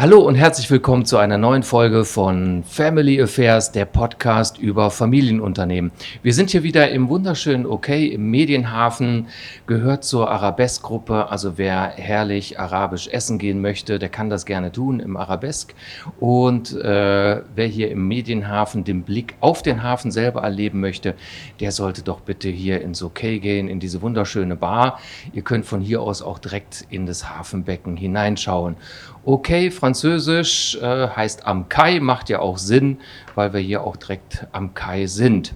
[0.00, 5.92] Hallo und herzlich willkommen zu einer neuen Folge von Family Affairs, der Podcast über Familienunternehmen.
[6.22, 9.26] Wir sind hier wieder im wunderschönen OK im Medienhafen,
[9.66, 11.28] gehört zur Arabesque-Gruppe.
[11.28, 15.74] Also wer herrlich arabisch essen gehen möchte, der kann das gerne tun im Arabesque.
[16.18, 21.14] Und äh, wer hier im Medienhafen den Blick auf den Hafen selber erleben möchte,
[21.60, 24.98] der sollte doch bitte hier ins OK gehen, in diese wunderschöne Bar.
[25.34, 28.76] Ihr könnt von hier aus auch direkt in das Hafenbecken hineinschauen.
[29.24, 32.98] Okay, Französisch äh, heißt am Kai, macht ja auch Sinn,
[33.34, 35.54] weil wir hier auch direkt am Kai sind.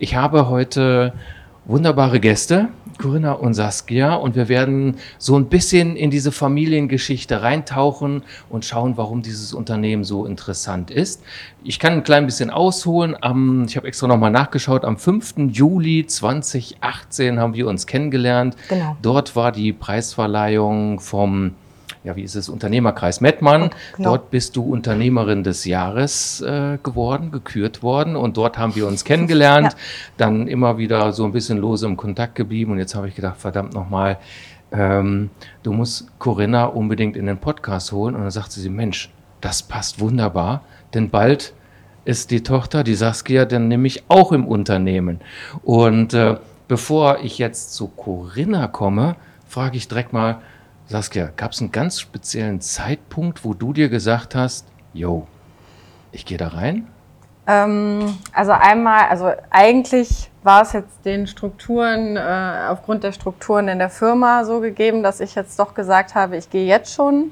[0.00, 1.12] Ich habe heute
[1.64, 2.68] wunderbare Gäste,
[3.00, 8.96] Corinna und Saskia, und wir werden so ein bisschen in diese Familiengeschichte reintauchen und schauen,
[8.96, 11.22] warum dieses Unternehmen so interessant ist.
[11.62, 13.16] Ich kann ein klein bisschen ausholen.
[13.20, 15.34] Am, ich habe extra nochmal nachgeschaut, am 5.
[15.52, 18.56] Juli 2018 haben wir uns kennengelernt.
[18.68, 18.96] Genau.
[19.02, 21.52] Dort war die Preisverleihung vom
[22.04, 23.70] ja, wie ist es, Unternehmerkreis Mettmann.
[23.96, 24.10] Genau.
[24.10, 29.04] Dort bist du Unternehmerin des Jahres äh, geworden, gekürt worden und dort haben wir uns
[29.04, 29.78] kennengelernt, ja.
[30.18, 33.38] dann immer wieder so ein bisschen lose im Kontakt geblieben und jetzt habe ich gedacht,
[33.38, 34.18] verdammt nochmal,
[34.70, 35.30] ähm,
[35.62, 39.10] du musst Corinna unbedingt in den Podcast holen und dann sagte sie, Mensch,
[39.40, 41.54] das passt wunderbar, denn bald
[42.04, 45.20] ist die Tochter, die Saskia, dann nämlich auch im Unternehmen.
[45.62, 46.36] Und äh,
[46.68, 49.16] bevor ich jetzt zu Corinna komme,
[49.48, 50.42] frage ich direkt mal,
[50.86, 55.26] Saskia, gab es einen ganz speziellen Zeitpunkt, wo du dir gesagt hast, yo,
[56.12, 56.86] ich gehe da rein?
[57.46, 63.78] Ähm, also einmal, also eigentlich war es jetzt den Strukturen, äh, aufgrund der Strukturen in
[63.78, 67.30] der Firma so gegeben, dass ich jetzt doch gesagt habe, ich gehe jetzt schon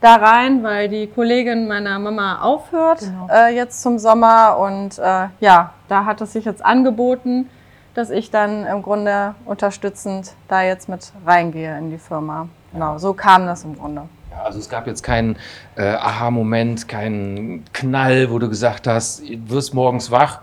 [0.00, 3.28] da rein, weil die Kollegin meiner Mama aufhört genau.
[3.28, 7.48] äh, jetzt zum Sommer und äh, ja, da hat es sich jetzt angeboten,
[7.94, 12.48] dass ich dann im Grunde unterstützend da jetzt mit reingehe in die Firma.
[12.72, 14.02] Genau, so kam das im Grunde.
[14.30, 15.36] Ja, also es gab jetzt keinen
[15.76, 20.40] äh, Aha-Moment, keinen Knall, wo du gesagt hast, du wirst morgens wach,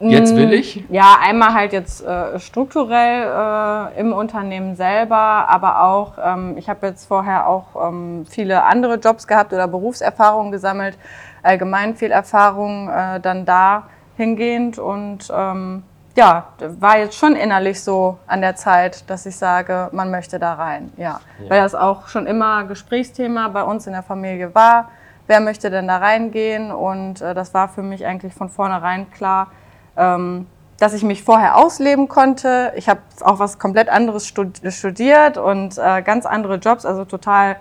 [0.00, 0.88] jetzt will ich?
[0.88, 6.68] Mm, ja, einmal halt jetzt äh, strukturell äh, im Unternehmen selber, aber auch, ähm, ich
[6.68, 10.98] habe jetzt vorher auch ähm, viele andere Jobs gehabt oder Berufserfahrungen gesammelt,
[11.42, 13.84] allgemein viel Erfahrung äh, dann da
[14.16, 15.82] hingehend und ähm,
[16.16, 20.54] ja, war jetzt schon innerlich so an der Zeit, dass ich sage, man möchte da
[20.54, 20.92] rein.
[20.96, 21.20] Ja.
[21.42, 21.50] ja.
[21.50, 24.90] Weil das auch schon immer Gesprächsthema bei uns in der Familie war.
[25.26, 26.70] Wer möchte denn da reingehen?
[26.70, 29.48] Und äh, das war für mich eigentlich von vornherein klar,
[29.96, 30.46] ähm,
[30.78, 32.72] dass ich mich vorher ausleben konnte.
[32.76, 37.56] Ich habe auch was komplett anderes studiert und äh, ganz andere Jobs, also total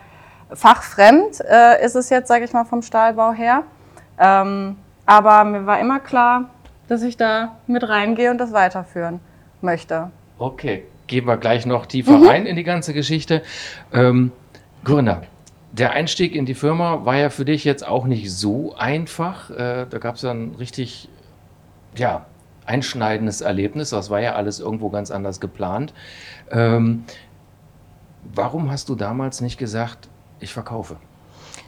[0.52, 3.64] fachfremd äh, ist es jetzt, sage ich mal, vom Stahlbau her.
[4.20, 6.46] Ähm, aber mir war immer klar,
[6.88, 9.20] dass ich da mit reingehe und das weiterführen
[9.62, 10.12] möchte.
[10.38, 12.28] Okay, gehen wir gleich noch tiefer mhm.
[12.28, 13.42] rein in die ganze Geschichte.
[13.94, 14.32] Ähm,
[14.84, 15.22] Corinna,
[15.72, 19.50] der Einstieg in die Firma war ja für dich jetzt auch nicht so einfach.
[19.50, 21.10] Äh, da gab es ja ein richtig,
[21.96, 22.26] ja,
[22.66, 23.90] einschneidendes Erlebnis.
[23.90, 25.94] Das war ja alles irgendwo ganz anders geplant.
[26.52, 27.06] Ähm,
[28.34, 30.98] warum hast du damals nicht gesagt, ich verkaufe?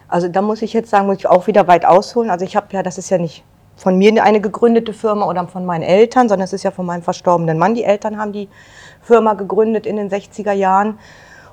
[0.07, 2.29] Also da muss ich jetzt sagen, muss ich auch wieder weit ausholen.
[2.29, 3.43] Also ich habe ja, das ist ja nicht
[3.75, 7.01] von mir eine gegründete Firma oder von meinen Eltern, sondern es ist ja von meinem
[7.01, 7.75] verstorbenen Mann.
[7.75, 8.49] Die Eltern haben die
[9.01, 10.97] Firma gegründet in den 60er Jahren.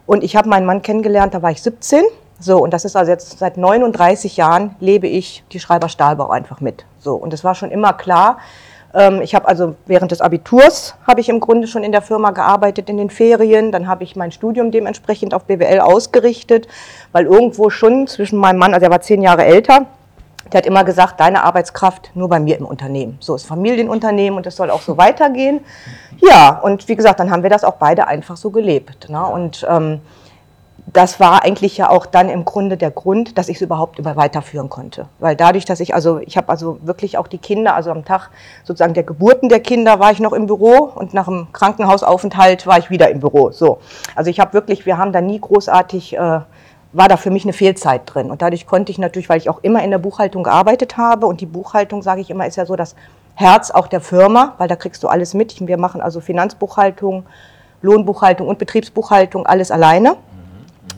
[0.06, 2.04] Und ich habe meinen Mann kennengelernt, da war ich 17.
[2.38, 6.60] So, und das ist also jetzt seit 39 Jahren lebe ich die Schreiber Stahlbau einfach
[6.60, 6.84] mit.
[6.98, 8.38] So, und es war schon immer klar.
[8.94, 12.32] Ähm, ich habe also während des Abiturs habe ich im Grunde schon in der Firma
[12.32, 13.70] gearbeitet in den Ferien.
[13.70, 16.66] Dann habe ich mein Studium dementsprechend auf BWL ausgerichtet,
[17.12, 19.86] weil irgendwo schon zwischen meinem Mann, also er war zehn Jahre älter,
[20.52, 23.16] der hat immer gesagt, deine Arbeitskraft nur bei mir im Unternehmen.
[23.20, 25.60] So ist Familienunternehmen und das soll auch so weitergehen.
[26.20, 29.08] Ja, und wie gesagt, dann haben wir das auch beide einfach so gelebt.
[29.08, 29.24] Ne?
[29.24, 30.00] Und ähm,
[30.92, 34.16] das war eigentlich ja auch dann im Grunde der Grund, dass ich es überhaupt über
[34.16, 35.06] weiterführen konnte.
[35.20, 38.30] Weil dadurch, dass ich also, ich habe also wirklich auch die Kinder, also am Tag
[38.64, 42.78] sozusagen der Geburten der Kinder war ich noch im Büro und nach dem Krankenhausaufenthalt war
[42.78, 43.52] ich wieder im Büro.
[43.52, 43.78] So,
[44.14, 46.40] also ich habe wirklich, wir haben da nie großartig äh,
[46.92, 48.30] war da für mich eine Fehlzeit drin.
[48.30, 51.40] Und dadurch konnte ich natürlich, weil ich auch immer in der Buchhaltung gearbeitet habe und
[51.40, 52.94] die Buchhaltung, sage ich immer, ist ja so das
[53.34, 55.66] Herz auch der Firma, weil da kriegst du alles mit.
[55.66, 57.24] Wir machen also Finanzbuchhaltung,
[57.80, 60.16] Lohnbuchhaltung und Betriebsbuchhaltung alles alleine.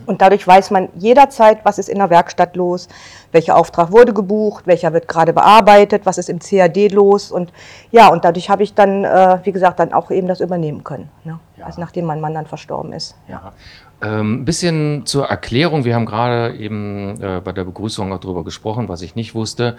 [0.05, 2.87] Und dadurch weiß man jederzeit, was ist in der Werkstatt los,
[3.31, 7.31] welcher Auftrag wurde gebucht, welcher wird gerade bearbeitet, was ist im CAD los.
[7.31, 7.51] Und
[7.91, 11.09] ja, und dadurch habe ich dann, äh, wie gesagt, dann auch eben das übernehmen können.
[11.23, 11.39] Ne?
[11.57, 11.65] Ja.
[11.65, 13.15] Also nachdem mein Mann dann verstorben ist.
[13.27, 13.53] Ja.
[14.01, 15.85] Ein ähm, bisschen zur Erklärung.
[15.85, 19.77] Wir haben gerade eben äh, bei der Begrüßung auch darüber gesprochen, was ich nicht wusste.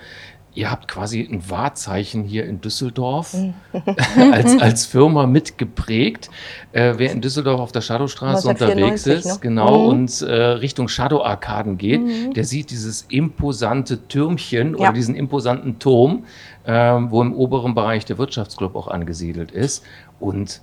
[0.55, 3.37] ihr habt quasi ein Wahrzeichen hier in Düsseldorf
[4.33, 6.31] als, als Firma mitgeprägt.
[6.73, 9.39] Äh, wer in Düsseldorf auf der Shadowstraße unterwegs ist, ne?
[9.43, 9.89] genau, mhm.
[9.89, 12.33] und äh, Richtung Shadow-Arkaden geht, mhm.
[12.33, 14.79] der sieht dieses imposante Türmchen ja.
[14.79, 16.25] oder diesen imposanten Turm,
[16.65, 19.85] äh, wo im oberen Bereich der Wirtschaftsclub auch angesiedelt ist.
[20.19, 20.63] Und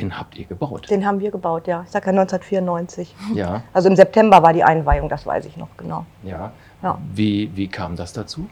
[0.00, 0.90] den habt ihr gebaut.
[0.90, 1.82] Den haben wir gebaut, ja.
[1.84, 3.14] Ich sage ja 1994.
[3.34, 3.62] Ja.
[3.72, 6.04] Also im September war die Einweihung, das weiß ich noch genau.
[6.22, 6.52] Ja.
[6.82, 6.98] ja.
[7.12, 8.48] Wie, wie kam das dazu?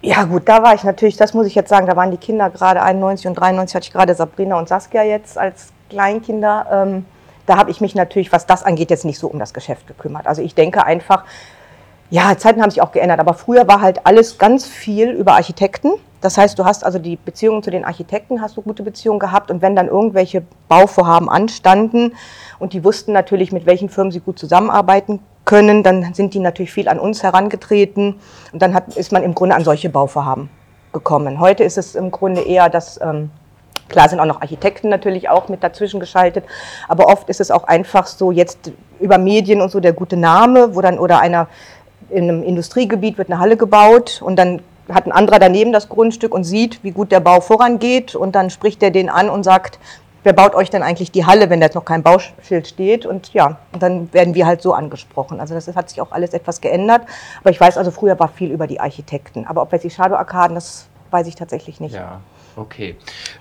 [0.00, 2.50] Ja gut, da war ich natürlich, das muss ich jetzt sagen, da waren die Kinder
[2.50, 6.66] gerade 91 und 93 hatte ich gerade Sabrina und Saskia jetzt als Kleinkinder.
[6.70, 7.04] Ähm,
[7.46, 10.26] da habe ich mich natürlich, was das angeht, jetzt nicht so um das Geschäft gekümmert.
[10.26, 11.24] Also ich denke einfach,
[12.10, 15.92] ja, Zeiten haben sich auch geändert, aber früher war halt alles ganz viel über Architekten.
[16.20, 19.50] Das heißt, du hast also die Beziehungen zu den Architekten, hast du gute Beziehungen gehabt
[19.50, 22.14] und wenn dann irgendwelche Bauvorhaben anstanden
[22.58, 26.72] und die wussten natürlich, mit welchen Firmen sie gut zusammenarbeiten können, dann sind die natürlich
[26.72, 28.16] viel an uns herangetreten
[28.52, 30.50] und dann hat, ist man im Grunde an solche Bauvorhaben
[30.92, 31.40] gekommen.
[31.40, 33.30] Heute ist es im Grunde eher das, ähm,
[33.88, 36.44] klar sind auch noch Architekten natürlich auch mit dazwischen geschaltet,
[36.88, 40.74] aber oft ist es auch einfach so jetzt über Medien und so der gute Name,
[40.74, 41.48] wo dann oder einer
[42.10, 46.34] in einem Industriegebiet wird eine Halle gebaut und dann hat ein anderer daneben das Grundstück
[46.34, 49.78] und sieht, wie gut der Bau vorangeht und dann spricht er den an und sagt,
[50.24, 53.06] wer baut euch denn eigentlich die Halle, wenn da jetzt noch kein Bauschild steht?
[53.06, 55.40] Und ja, und dann werden wir halt so angesprochen.
[55.40, 57.02] Also das hat sich auch alles etwas geändert.
[57.40, 59.46] Aber ich weiß also, früher war viel über die Architekten.
[59.46, 61.94] Aber ob jetzt die Shadow-Arkaden, das weiß ich tatsächlich nicht.
[61.94, 62.20] Ja,
[62.56, 62.96] okay.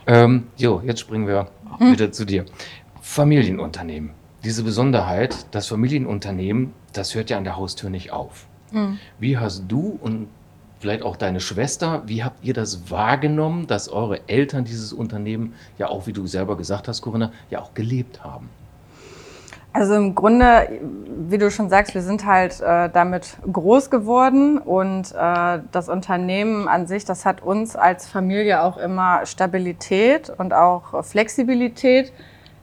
[0.06, 1.48] Ähm, jo, jetzt springen wir
[1.78, 1.92] hm.
[1.92, 2.46] wieder zu dir.
[3.02, 4.12] Familienunternehmen.
[4.44, 8.46] Diese Besonderheit, das Familienunternehmen, das hört ja an der Haustür nicht auf.
[8.72, 9.00] Hm.
[9.20, 10.28] Wie hast du und
[10.80, 12.04] vielleicht auch deine Schwester.
[12.06, 16.58] Wie habt ihr das wahrgenommen, dass eure Eltern dieses Unternehmen ja auch, wie du selber
[16.58, 18.50] gesagt hast, Corinna, ja auch gelebt haben?
[19.74, 20.80] Also im Grunde,
[21.30, 26.68] wie du schon sagst, wir sind halt äh, damit groß geworden und äh, das Unternehmen
[26.68, 32.12] an sich, das hat uns als Familie auch immer Stabilität und auch Flexibilität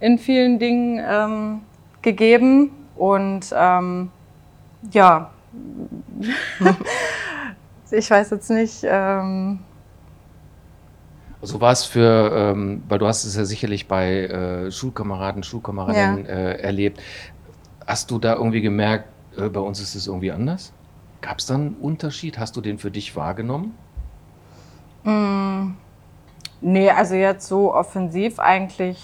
[0.01, 1.61] in vielen Dingen ähm,
[2.03, 4.11] gegeben und ähm,
[4.91, 5.31] ja.
[7.91, 8.85] ich weiß jetzt nicht.
[8.85, 9.61] Ähm
[11.43, 16.25] so war es für, ähm, weil du hast es ja sicherlich bei äh, Schulkameraden, Schulkameradinnen
[16.25, 16.33] ja.
[16.33, 17.03] äh, erlebt.
[17.87, 20.73] Hast du da irgendwie gemerkt, äh, bei uns ist es irgendwie anders?
[21.21, 22.39] Gab es da einen Unterschied?
[22.39, 23.75] Hast du den für dich wahrgenommen?
[25.05, 25.75] Mm,
[26.61, 29.03] nee, also jetzt so offensiv eigentlich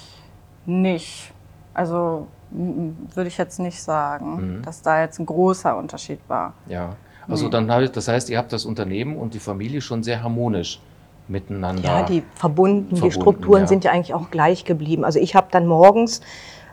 [0.65, 1.31] nicht.
[1.73, 4.61] Also würde ich jetzt nicht sagen, mhm.
[4.63, 6.53] dass da jetzt ein großer Unterschied war.
[6.67, 6.95] Ja.
[7.27, 7.51] Also mhm.
[7.51, 10.79] dann das heißt, ihr habt das Unternehmen und die Familie schon sehr harmonisch
[11.27, 11.83] miteinander.
[11.83, 13.67] Ja, die verbunden, verbunden die Strukturen ja.
[13.67, 15.05] sind ja eigentlich auch gleich geblieben.
[15.05, 16.21] Also ich habe dann morgens,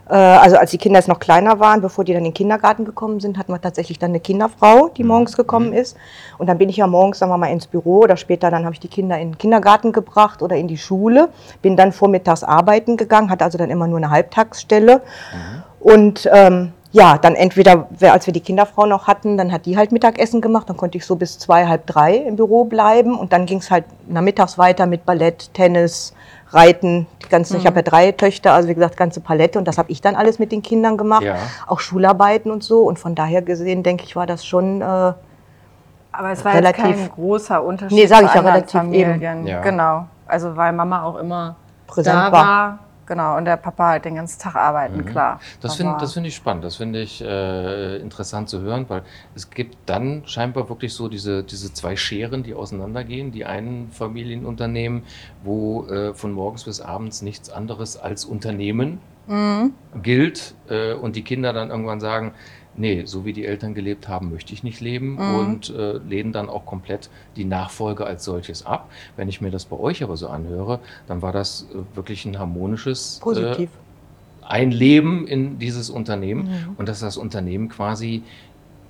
[0.09, 2.85] äh, also als die Kinder jetzt noch kleiner waren, bevor die dann in den Kindergarten
[2.85, 5.09] gekommen sind, hatten wir tatsächlich dann eine Kinderfrau, die mhm.
[5.09, 5.77] morgens gekommen mhm.
[5.77, 5.97] ist.
[6.39, 8.75] Und dann bin ich ja morgens, sagen wir mal, ins Büro oder später dann habe
[8.75, 11.29] ich die Kinder in den Kindergarten gebracht oder in die Schule.
[11.62, 14.97] Bin dann vormittags arbeiten gegangen, hatte also dann immer nur eine Halbtagsstelle.
[14.97, 15.62] Mhm.
[15.81, 19.93] Und ähm, ja, dann entweder, als wir die Kinderfrau noch hatten, dann hat die halt
[19.93, 23.44] Mittagessen gemacht, dann konnte ich so bis zwei, halb drei im Büro bleiben und dann
[23.44, 26.14] ging es halt nachmittags weiter mit Ballett, Tennis,
[26.50, 27.61] Reiten, die ganzen, mhm.
[27.61, 30.17] ich habe ja drei Töchter, also wie gesagt, ganze Palette und das habe ich dann
[30.17, 31.37] alles mit den Kindern gemacht, ja.
[31.67, 36.32] auch Schularbeiten und so und von daher gesehen, denke ich, war das schon äh, aber
[36.32, 39.23] es war relativ, jetzt kein großer Unterschied nee, sag ich ja, relativ Familien.
[39.23, 39.46] Eben.
[39.46, 39.61] Ja.
[39.61, 41.56] Genau, also weil Mama auch immer
[41.87, 42.46] präsent da war.
[42.46, 45.06] war Genau, und der Papa halt den ganzen Tag arbeiten, mhm.
[45.06, 45.40] klar.
[45.62, 49.03] Das finde find ich spannend, das finde ich äh, interessant zu hören, weil
[49.34, 53.32] es gibt dann scheinbar wirklich so diese, diese zwei Scheren, die auseinandergehen.
[53.32, 55.05] Die einen Familienunternehmen,
[55.43, 59.72] wo äh, von morgens bis abends nichts anderes als Unternehmen mhm.
[60.03, 62.34] gilt äh, und die Kinder dann irgendwann sagen,
[62.79, 65.35] nee, so wie die Eltern gelebt haben, möchte ich nicht leben mhm.
[65.35, 68.91] und äh, lehnen dann auch komplett die Nachfolge als solches ab.
[69.17, 72.39] Wenn ich mir das bei euch aber so anhöre, dann war das äh, wirklich ein
[72.39, 73.70] harmonisches Positiv.
[73.70, 76.75] Äh, Einleben in dieses Unternehmen mhm.
[76.79, 78.23] und dass das Unternehmen quasi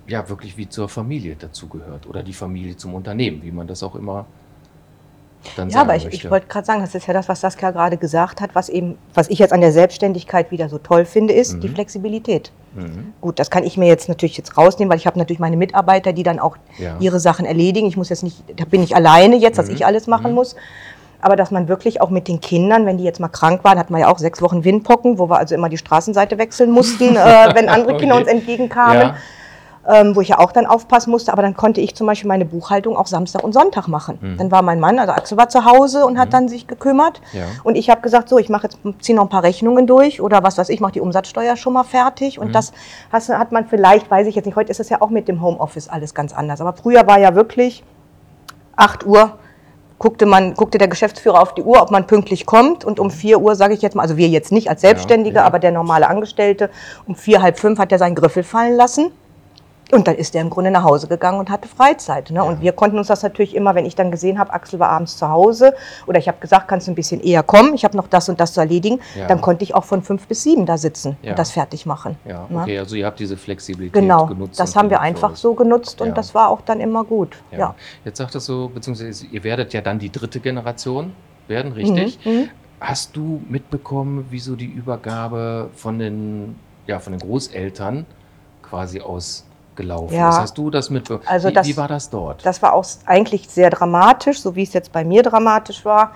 [0.07, 3.95] ja wirklich wie zur Familie dazugehört oder die Familie zum Unternehmen, wie man das auch
[3.95, 4.25] immer
[5.55, 7.97] dann ja, aber ich, ich wollte gerade sagen, das ist ja das, was Saskia gerade
[7.97, 11.55] gesagt hat, was eben, was ich jetzt an der Selbstständigkeit wieder so toll finde, ist
[11.55, 11.61] mhm.
[11.61, 12.51] die Flexibilität.
[12.75, 13.13] Mhm.
[13.21, 16.13] Gut, das kann ich mir jetzt natürlich jetzt rausnehmen, weil ich habe natürlich meine Mitarbeiter,
[16.13, 16.97] die dann auch ja.
[16.99, 17.87] ihre Sachen erledigen.
[17.87, 19.75] Ich muss jetzt nicht, da bin ich alleine jetzt, dass mhm.
[19.75, 20.35] ich alles machen mhm.
[20.35, 20.55] muss.
[21.21, 23.93] Aber dass man wirklich auch mit den Kindern, wenn die jetzt mal krank waren, hatten
[23.93, 27.49] wir ja auch sechs Wochen Windpocken, wo wir also immer die Straßenseite wechseln mussten, äh,
[27.53, 28.23] wenn andere Kinder okay.
[28.23, 29.01] uns entgegenkamen.
[29.01, 29.15] Ja
[29.87, 31.31] ähm, wo ich ja auch dann aufpassen musste.
[31.31, 34.17] Aber dann konnte ich zum Beispiel meine Buchhaltung auch Samstag und Sonntag machen.
[34.21, 34.37] Mhm.
[34.37, 36.31] Dann war mein Mann, also Axel war zu Hause und hat mhm.
[36.31, 37.21] dann sich gekümmert.
[37.33, 37.43] Ja.
[37.63, 40.43] Und ich habe gesagt, so, ich mache jetzt, ziehe noch ein paar Rechnungen durch oder
[40.43, 42.39] was weiß ich, mache die Umsatzsteuer schon mal fertig.
[42.39, 42.53] Und mhm.
[42.53, 42.71] das
[43.11, 45.89] hat man vielleicht, weiß ich jetzt nicht, heute ist es ja auch mit dem Homeoffice
[45.89, 46.61] alles ganz anders.
[46.61, 47.83] Aber früher war ja wirklich
[48.75, 49.33] 8 Uhr
[49.99, 52.83] guckte, man, guckte der Geschäftsführer auf die Uhr, ob man pünktlich kommt.
[52.85, 55.41] Und um 4 Uhr, sage ich jetzt mal, also wir jetzt nicht als Selbstständige, Ja,
[55.41, 55.47] ja.
[55.47, 56.69] aber der normale Angestellte,
[57.05, 59.11] um vier, halb fünf hat er seinen Griffel fallen lassen.
[59.91, 62.29] Und dann ist er im Grunde nach Hause gegangen und hatte Freizeit.
[62.29, 62.43] Ne?
[62.43, 65.17] Und wir konnten uns das natürlich immer, wenn ich dann gesehen habe, Axel war abends
[65.17, 65.73] zu Hause
[66.05, 68.39] oder ich habe gesagt, kannst du ein bisschen eher kommen, ich habe noch das und
[68.39, 69.25] das zu erledigen, Ja.
[69.27, 71.31] dann konnte ich auch von fünf bis sieben da sitzen Ja.
[71.31, 72.17] und das fertig machen.
[72.25, 72.61] Ja, ne?
[72.61, 74.59] okay, also ihr habt diese Flexibilität Genau, genutzt.
[74.59, 76.13] das und haben wir einfach so genutzt und Ja.
[76.13, 77.37] das war auch dann immer gut.
[77.51, 77.57] Ja.
[77.57, 77.75] Ja.
[78.05, 81.13] Jetzt sagtest du, beziehungsweise ihr werdet ja dann die dritte Generation
[81.47, 82.19] werden, richtig?
[82.25, 82.49] Mhm.
[82.79, 86.55] Hast du mitbekommen, wie so die Übergabe von den,
[86.85, 88.05] ja, von den Großeltern
[88.61, 89.01] quasi
[89.79, 90.29] ausgelaufen Ja.
[90.29, 90.37] ist?
[90.39, 91.27] Hast du das mitbekommen?
[91.27, 92.45] Also wie, das- wie war das dort?
[92.45, 96.11] Das war auch eigentlich sehr dramatisch, so wie es jetzt bei mir dramatisch war.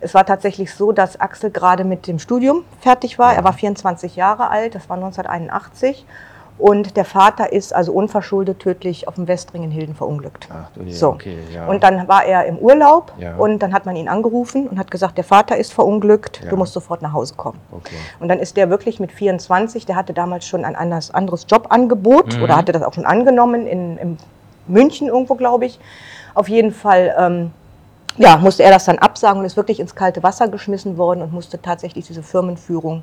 [0.00, 3.32] Es war tatsächlich so, dass Axel gerade mit dem Studium fertig war.
[3.32, 3.38] Ja.
[3.38, 6.04] Er war 24 Jahre alt, das war 1981.
[6.56, 10.48] Und der Vater ist also unverschuldet tödlich auf dem Westring in Hilden verunglückt.
[10.52, 11.08] Ach, du, So.
[11.10, 11.66] okay, ja.
[11.66, 13.34] Und dann war er im Urlaub Ja.
[13.36, 16.50] und dann hat man ihn angerufen und hat gesagt, der Vater ist verunglückt, Ja.
[16.50, 17.58] du musst sofort nach Hause kommen.
[17.72, 17.96] okay.
[18.20, 22.36] Und dann ist der wirklich mit 24, der hatte damals schon ein anderes, anderes Jobangebot
[22.36, 22.42] Mhm.
[22.44, 24.18] oder hatte das auch schon angenommen in, in
[24.68, 25.80] München irgendwo, glaube ich.
[26.34, 27.50] Auf jeden Fall ähm,
[28.16, 31.32] ja, musste er das dann absagen und ist wirklich ins kalte Wasser geschmissen worden und
[31.32, 33.02] musste tatsächlich diese Firmenführung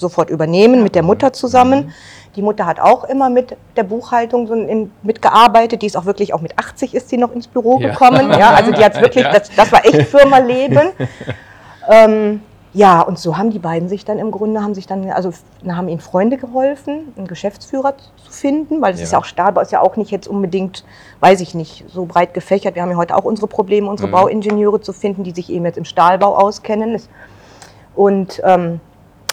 [0.00, 1.92] sofort übernehmen mit der Mutter zusammen.
[2.36, 5.82] Die Mutter hat auch immer mit der Buchhaltung so in, mitgearbeitet.
[5.82, 8.30] Die ist auch wirklich, auch mit 80 ist sie noch ins Büro gekommen.
[8.30, 9.32] Ja, also die hat wirklich, Ja.
[9.32, 10.90] das, das war echt Firma-Leben.
[11.90, 12.42] ähm,
[12.72, 15.32] ja, und so haben die beiden sich dann im Grunde, haben sich dann, also
[15.68, 19.04] haben ihnen Freunde geholfen, einen Geschäftsführer zu finden, weil es Ja.
[19.06, 20.84] ist ja auch Stahlbau, ist ja auch nicht jetzt unbedingt,
[21.18, 22.76] weiß ich nicht, so breit gefächert.
[22.76, 24.12] Wir haben ja heute auch unsere Probleme, unsere Mhm.
[24.12, 27.02] Bauingenieure zu finden, die sich eben jetzt im Stahlbau auskennen.
[27.96, 28.80] Und ähm,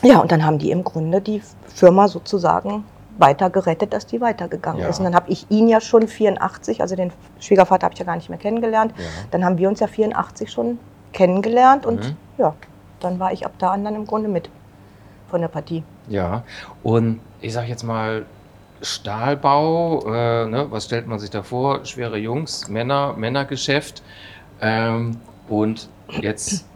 [0.03, 2.83] ja, und dann haben die im Grunde die Firma sozusagen
[3.19, 4.89] weiter gerettet, dass die weitergegangen Ja.
[4.89, 4.99] ist.
[4.99, 8.15] Und dann habe ich ihn ja schon 84, also den Schwiegervater habe ich ja gar
[8.15, 8.93] nicht mehr kennengelernt.
[8.95, 9.03] Ja.
[9.31, 10.77] Dann haben wir uns ja 84 schon
[11.13, 12.15] kennengelernt und Mhm.
[12.37, 12.53] ja,
[12.99, 14.49] dann war ich ab da an dann im Grunde mit
[15.31, 15.83] von der Partie.
[16.07, 16.43] Ja,
[16.83, 18.25] und ich sag jetzt mal,
[18.83, 21.83] Stahlbau, äh, ne, was stellt man sich da vor?
[21.85, 24.03] Schwere Jungs, Männer, Männergeschäft.
[24.61, 25.17] Ähm,
[25.49, 25.89] und
[26.21, 26.66] jetzt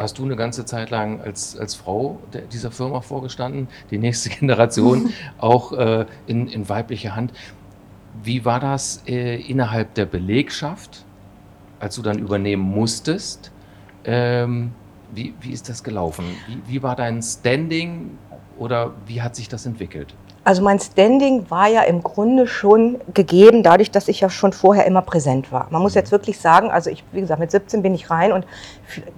[0.00, 4.30] hast du eine ganze Zeit lang als, als Frau der, dieser Firma vorgestanden, die nächste
[4.40, 7.32] Generation auch äh, in, in weiblicher Hand.
[8.22, 11.04] Wie war das äh, innerhalb der Belegschaft,
[11.78, 13.52] als du dann übernehmen musstest?
[14.04, 14.72] Ähm,
[15.12, 16.24] wie, wie ist das gelaufen?
[16.46, 18.18] Wie, wie war dein Standing
[18.60, 20.14] oder wie hat sich das entwickelt?
[20.44, 24.86] Also mein Standing war ja im Grunde schon gegeben, dadurch, dass ich ja schon vorher
[24.86, 25.66] immer präsent war.
[25.70, 28.46] Man muss jetzt wirklich sagen, also ich, wie gesagt, mit 17 bin ich rein und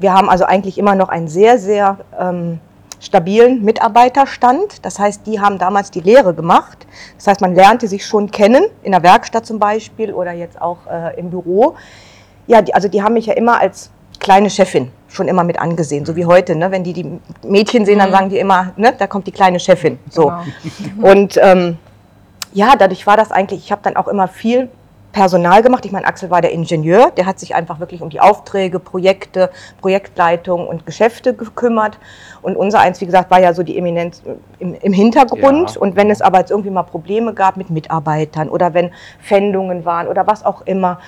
[0.01, 2.61] wir haben also eigentlich immer noch einen sehr, sehr ähm,
[3.01, 4.85] stabilen Mitarbeiterstand.
[4.85, 6.87] Das heißt, die haben damals die Lehre gemacht.
[7.17, 10.87] Das heißt, man lernte sich schon kennen, in der Werkstatt zum Beispiel oder jetzt auch
[10.89, 11.75] äh, im Büro.
[12.47, 16.05] Ja, die, also die haben mich ja immer als kleine Chefin schon immer mit angesehen,
[16.05, 16.57] so wie heute.
[16.57, 16.71] Ne?
[16.71, 19.99] Wenn die die Mädchen sehen, dann sagen die immer, ne, da kommt die kleine Chefin.
[20.11, 20.33] So.
[20.33, 20.43] Genau.
[21.11, 21.79] Und ähm,
[22.53, 24.69] ja, dadurch war das eigentlich, ich habe dann auch immer viel
[25.13, 25.85] Personal gemacht.
[25.85, 29.51] Ich meine, Axel war der Ingenieur, der hat sich einfach wirklich um die Aufträge, Projekte,
[29.81, 31.99] Projektleitung und Geschäfte gekümmert.
[32.41, 34.23] Und unser eins, wie gesagt, war ja so die Eminenz
[34.59, 35.75] im, im Hintergrund.
[35.75, 35.81] Ja.
[35.81, 38.91] Und wenn es aber jetzt irgendwie mal Probleme gab mit Mitarbeitern oder wenn
[39.21, 40.99] Fendungen waren oder was auch immer,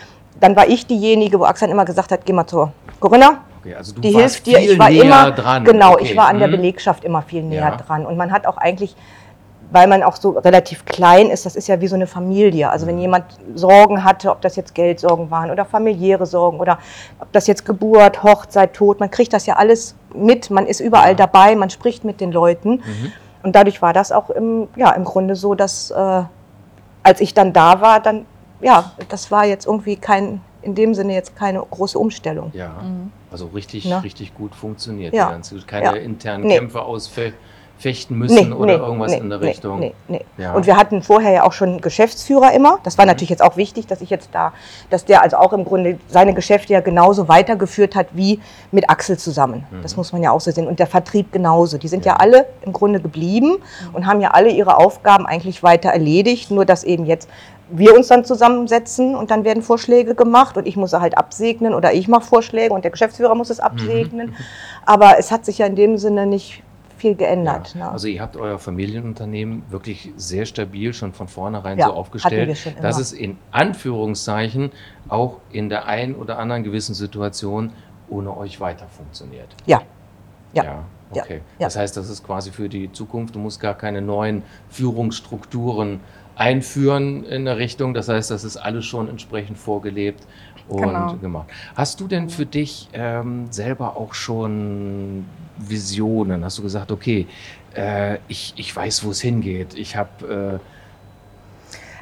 [0.41, 3.95] dann war ich diejenige, wo Axel immer gesagt hat, geh mal zur Corinna, Okay, also
[3.95, 4.59] du die warst hilft dir.
[4.59, 5.65] viel Ich war näher immer dran.
[5.65, 6.57] genau, Okay, ich war an der hm.
[6.57, 7.77] Belegschaft immer viel näher Ja.
[7.77, 8.95] dran und man hat auch eigentlich
[9.71, 12.71] weil man auch so relativ klein ist, das ist ja wie so eine Familie.
[12.71, 12.91] Also Mhm.
[12.91, 13.25] wenn jemand
[13.57, 16.79] Sorgen hatte, ob das jetzt Geldsorgen waren oder familiäre Sorgen oder
[17.19, 21.13] ob das jetzt Geburt, Hochzeit, Tod, man kriegt das ja alles mit, man ist überall
[21.13, 21.15] Ja.
[21.15, 22.83] dabei, man spricht mit den Leuten.
[22.87, 23.13] Mhm.
[23.43, 26.23] Und dadurch war das auch im, ja, im Grunde so, dass äh,
[27.03, 28.27] als ich dann da war, dann,
[28.61, 32.51] ja, das war jetzt irgendwie kein, in dem Sinne jetzt keine große Umstellung.
[32.55, 32.71] Ja,
[33.35, 33.99] also richtig, Na?
[33.99, 35.13] richtig gut funktioniert.
[35.13, 35.27] Ja.
[35.27, 35.93] Die ganze, keine Ja.
[35.95, 36.57] internen Nee.
[36.57, 39.81] Kämpfe ausfechten müssen oder irgendwas in der Richtung.
[39.81, 40.25] Nee, nee.
[40.39, 40.53] Ja.
[40.55, 42.79] Und wir hatten vorher ja auch schon einen Geschäftsführer immer.
[42.85, 43.09] Das war Mhm.
[43.11, 44.53] natürlich jetzt auch wichtig, dass ich jetzt da,
[44.91, 48.39] dass der also auch im Grunde seine Geschäfte ja genauso weitergeführt hat wie
[48.71, 49.67] mit Axel zusammen.
[49.83, 50.69] Das muss man ja auch so sehen.
[50.69, 51.77] Und der Vertrieb genauso.
[51.77, 52.19] Die sind ja, Mhm.
[52.19, 52.21] Ja.
[52.21, 53.57] alle im Grunde geblieben
[53.93, 56.53] und haben ja alle ihre Aufgaben eigentlich weiter erledigt.
[56.53, 57.29] Nur dass eben jetzt
[57.71, 61.93] wir uns dann zusammensetzen und dann werden Vorschläge gemacht und ich muss halt absegnen oder
[61.93, 63.65] ich mache Vorschläge und der Geschäftsführer muss es Mhm.
[63.65, 64.35] absegnen.
[64.85, 66.63] Aber es hat sich ja in dem Sinne nicht
[66.99, 67.75] viel geändert.
[67.75, 67.87] Ja.
[67.87, 67.91] ne?
[67.93, 72.99] Also ihr habt euer Familienunternehmen wirklich sehr stabil schon von vornherein Ja, so aufgestellt, dass
[72.99, 74.71] es in Anführungszeichen
[75.09, 77.73] auch in der einen oder anderen gewissen Situation
[78.09, 79.49] ohne euch weiter funktioniert.
[79.67, 79.83] Ja.
[80.53, 80.85] Ja.
[81.11, 81.41] Okay.
[81.59, 81.67] Ja.
[81.67, 83.35] Das heißt, das ist quasi für die Zukunft.
[83.35, 86.01] Du musst gar keine neuen Führungsstrukturen
[86.37, 87.95] einführen in der Richtung.
[87.95, 90.27] Das heißt, das ist alles schon entsprechend vorgelebt
[90.67, 91.17] und Genau.
[91.21, 91.51] gemacht.
[91.75, 95.27] Hast du denn für dich ähm, selber auch schon
[95.57, 96.45] Visionen?
[96.45, 97.29] Hast du gesagt, okay,
[97.75, 99.75] äh, ich, ich weiß, wo es hingeht.
[99.75, 100.61] Ich habe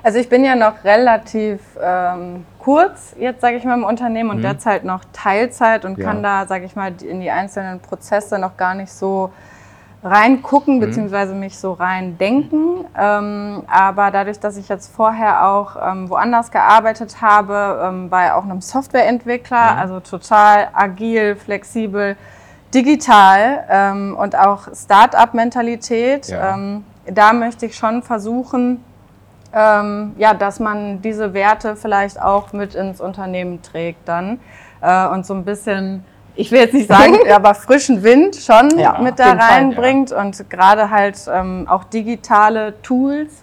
[0.05, 4.39] Also ich bin ja noch relativ ähm, kurz jetzt, sage ich mal, im Unternehmen und
[4.39, 4.43] Mhm.
[4.43, 6.07] derzeit noch Teilzeit und Ja.
[6.07, 9.33] kann da, sage ich mal, in die einzelnen Prozesse noch gar nicht so
[10.05, 10.81] reingucken Mhm.
[10.81, 12.85] beziehungsweise mich so reindenken.
[12.99, 18.45] Ähm, aber dadurch, dass ich jetzt vorher auch ähm, woanders gearbeitet habe, ähm, bei auch
[18.45, 19.79] einem Softwareentwickler, Mhm.
[19.79, 22.17] also total agil, flexibel,
[22.75, 26.55] digital ähm, und auch Start-up-Mentalität, Ja.
[26.55, 28.83] ähm, da möchte ich schon versuchen,
[29.55, 34.41] ähm, ja, dass man diese Werte vielleicht auch mit ins Unternehmen trägt dann
[34.81, 36.05] äh, und so ein bisschen,
[36.35, 40.13] ich will jetzt nicht sagen, aber frischen Wind schon Ja, mit da jeden Fall, reinbringt
[40.13, 43.43] und gerade halt ähm, auch digitale Tools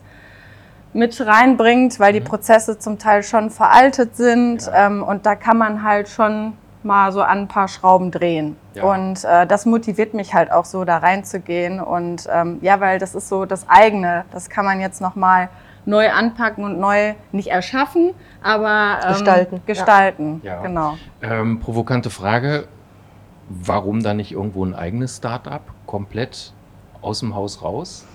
[0.93, 4.88] mit reinbringt, weil die Prozesse zum Teil schon veraltet sind Ja.
[4.88, 8.55] ähm, und da kann man halt schon mal so an ein paar Schrauben drehen.
[8.74, 8.84] Ja.
[8.86, 13.15] Und äh, das motiviert mich halt auch so da reinzugehen und ähm, ja, weil das
[13.15, 15.50] ist so das eigene, das kann man jetzt noch mal
[15.86, 19.62] neu anpacken und neu nicht erschaffen, aber ähm, Gestalten, ja.
[19.65, 20.62] Gestalten, Ja.
[20.62, 20.98] genau.
[21.22, 22.67] ähm, provokante Frage,
[23.49, 26.53] warum dann nicht irgendwo ein eigenes Start-up komplett
[27.01, 28.05] aus dem Haus raus?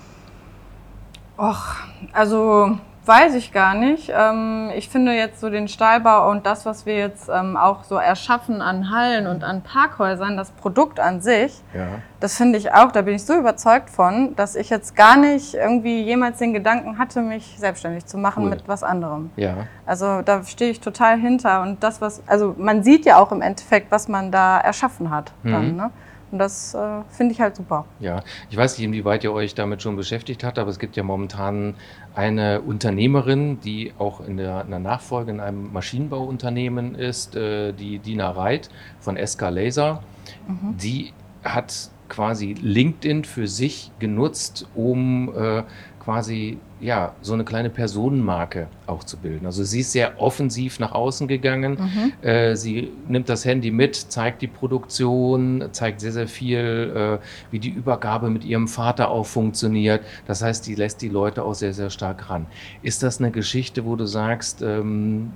[1.36, 1.76] Och,
[2.12, 4.10] also weiß ich gar nicht.
[4.14, 7.96] Ähm, ich finde jetzt so den Stahlbau und das, was wir jetzt ähm, auch so
[7.96, 11.86] erschaffen an Hallen und an Parkhäusern, das Produkt an sich, Ja.
[12.20, 15.54] das finde ich auch, da bin ich so überzeugt von, dass ich jetzt gar nicht
[15.54, 18.50] irgendwie jemals den Gedanken hatte, mich selbstständig zu machen Cool.
[18.50, 19.30] mit was anderem.
[19.36, 19.54] Ja.
[19.86, 23.42] Also da stehe ich total hinter und das, was, also man sieht ja auch im
[23.42, 25.32] Endeffekt, was man da erschaffen hat.
[25.42, 25.76] Dann, Mhm.
[25.76, 25.90] ne?
[26.34, 27.84] Und das äh, finde ich halt super.
[28.00, 31.04] Ja, ich weiß nicht, inwieweit ihr euch damit schon beschäftigt habt, aber es gibt ja
[31.04, 31.76] momentan
[32.12, 38.00] eine Unternehmerin, die auch in der, in der Nachfolge in einem Maschinenbauunternehmen ist, äh, die
[38.00, 40.02] Dina Reit von SK Laser.
[40.48, 40.76] Mhm.
[40.76, 41.12] Die
[41.44, 45.62] hat quasi LinkedIn für sich genutzt, um äh,
[46.00, 49.46] quasi ja so eine kleine Personenmarke auch zu bilden.
[49.46, 51.78] Also sie ist sehr offensiv nach außen gegangen.
[51.80, 52.26] Mhm.
[52.26, 57.58] Äh, sie nimmt das Handy mit, zeigt die Produktion, zeigt sehr, sehr viel, äh, wie
[57.58, 60.02] die Übergabe mit ihrem Vater auch funktioniert.
[60.26, 62.46] Das heißt, die lässt die Leute auch sehr, sehr stark ran.
[62.82, 65.32] Ist das eine Geschichte, wo du sagst, ähm,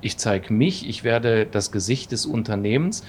[0.00, 3.04] ich zeige mich, ich werde das Gesicht des Unternehmens?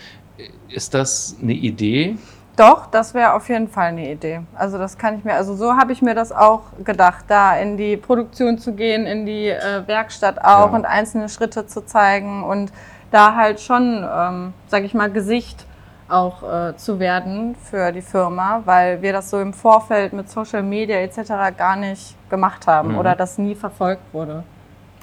[0.70, 2.16] Ist das eine Idee?
[2.56, 4.42] Doch, das wäre auf jeden Fall eine Idee.
[4.54, 7.78] Also das kann ich mir, also so habe ich mir das auch gedacht, da in
[7.78, 10.76] die Produktion zu gehen, in die äh, Werkstatt auch Ja.
[10.76, 12.72] und einzelne Schritte zu zeigen und
[13.10, 15.66] da halt schon, ähm, sage ich mal, Gesicht
[16.10, 20.62] auch äh, zu werden für die Firma, weil wir das so im Vorfeld mit Social
[20.62, 21.58] Media etc.
[21.58, 23.00] gar nicht gemacht haben Mhm.
[23.00, 24.44] oder das nie verfolgt wurde.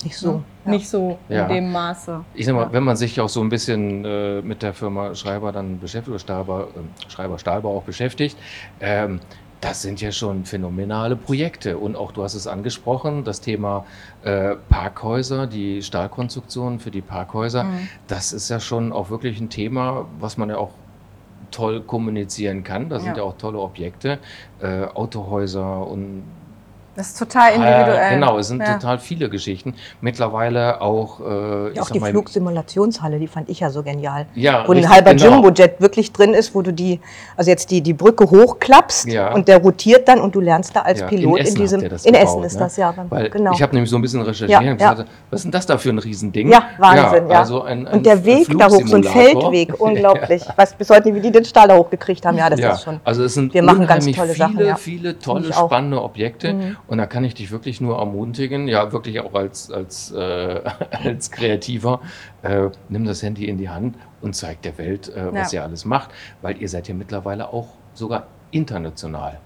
[0.05, 0.43] Nicht so.
[0.65, 1.47] Nicht so Ja.
[1.47, 2.25] in dem Maße.
[2.35, 2.73] Ich sag mal, Ja.
[2.73, 6.19] wenn man sich auch so ein bisschen äh, mit der Firma Schreiber dann beschäftigt, oder
[6.19, 6.67] Stahlbau, äh,
[7.11, 8.37] Schreiber Stahlbau auch beschäftigt,
[8.81, 9.21] ähm,
[9.61, 11.77] das sind ja schon phänomenale Projekte.
[11.77, 13.85] Und auch du hast es angesprochen, das Thema
[14.23, 17.89] äh, Parkhäuser, die Stahlkonstruktion für die Parkhäuser, Mhm.
[18.09, 20.71] das ist ja schon auch wirklich ein Thema, was man ja auch
[21.51, 22.89] toll kommunizieren kann.
[22.89, 23.17] Da sind Ja.
[23.19, 24.19] ja auch tolle Objekte,
[24.63, 26.23] äh, Autohäuser und
[26.97, 28.09] Das ist total individuell.
[28.11, 28.75] Äh, genau, es sind Ja.
[28.75, 29.75] total viele Geschichten.
[30.01, 34.27] Mittlerweile auch, äh, Ja, auch die mal, Flugsimulationshalle, die fand ich ja so genial.
[34.35, 35.37] ja, Wo ein richtig, halber genau.
[35.43, 37.01] Jumbojet wirklich drin ist, wo du die,
[37.37, 39.33] also jetzt die, die Brücke hochklappst Ja.
[39.33, 41.63] und der rotiert dann und du lernst da als Ja, Pilot in in, Essen habt
[41.63, 41.81] diesem.
[41.81, 42.59] in gebaut, Essen ist ne?
[42.61, 42.93] das ja.
[42.93, 43.53] beim- Weil genau.
[43.53, 44.91] ich habe nämlich so ein bisschen recherchiert Ja, und ja.
[44.93, 46.51] gesagt, was ist denn das da für ein Riesending?
[46.51, 47.39] ja, Wahnsinn, ja.
[47.39, 49.05] Also ein, ein und der Weg da hoch, so ein.
[49.05, 50.43] Feldweg, unglaublich.
[50.49, 52.37] Ich weiß bis heute nicht, wie die den Stahl da hochgekriegt haben.
[52.37, 53.01] Ja, das ja, ist schon.
[53.05, 56.77] also es sind Wir machen ganz unheimlich tolle viele, Sachen, viele tolle, spannende Objekte Mhm.
[56.91, 60.61] Und da kann ich dich wirklich nur ermutigen, ja wirklich auch als, als, äh,
[61.05, 62.01] als Kreativer,
[62.43, 65.61] äh, nimm das Handy in die Hand und zeig der Welt, äh, was Ja.
[65.61, 66.11] ihr alles macht,
[66.43, 69.39] weil ihr seid ja mittlerweile auch sogar international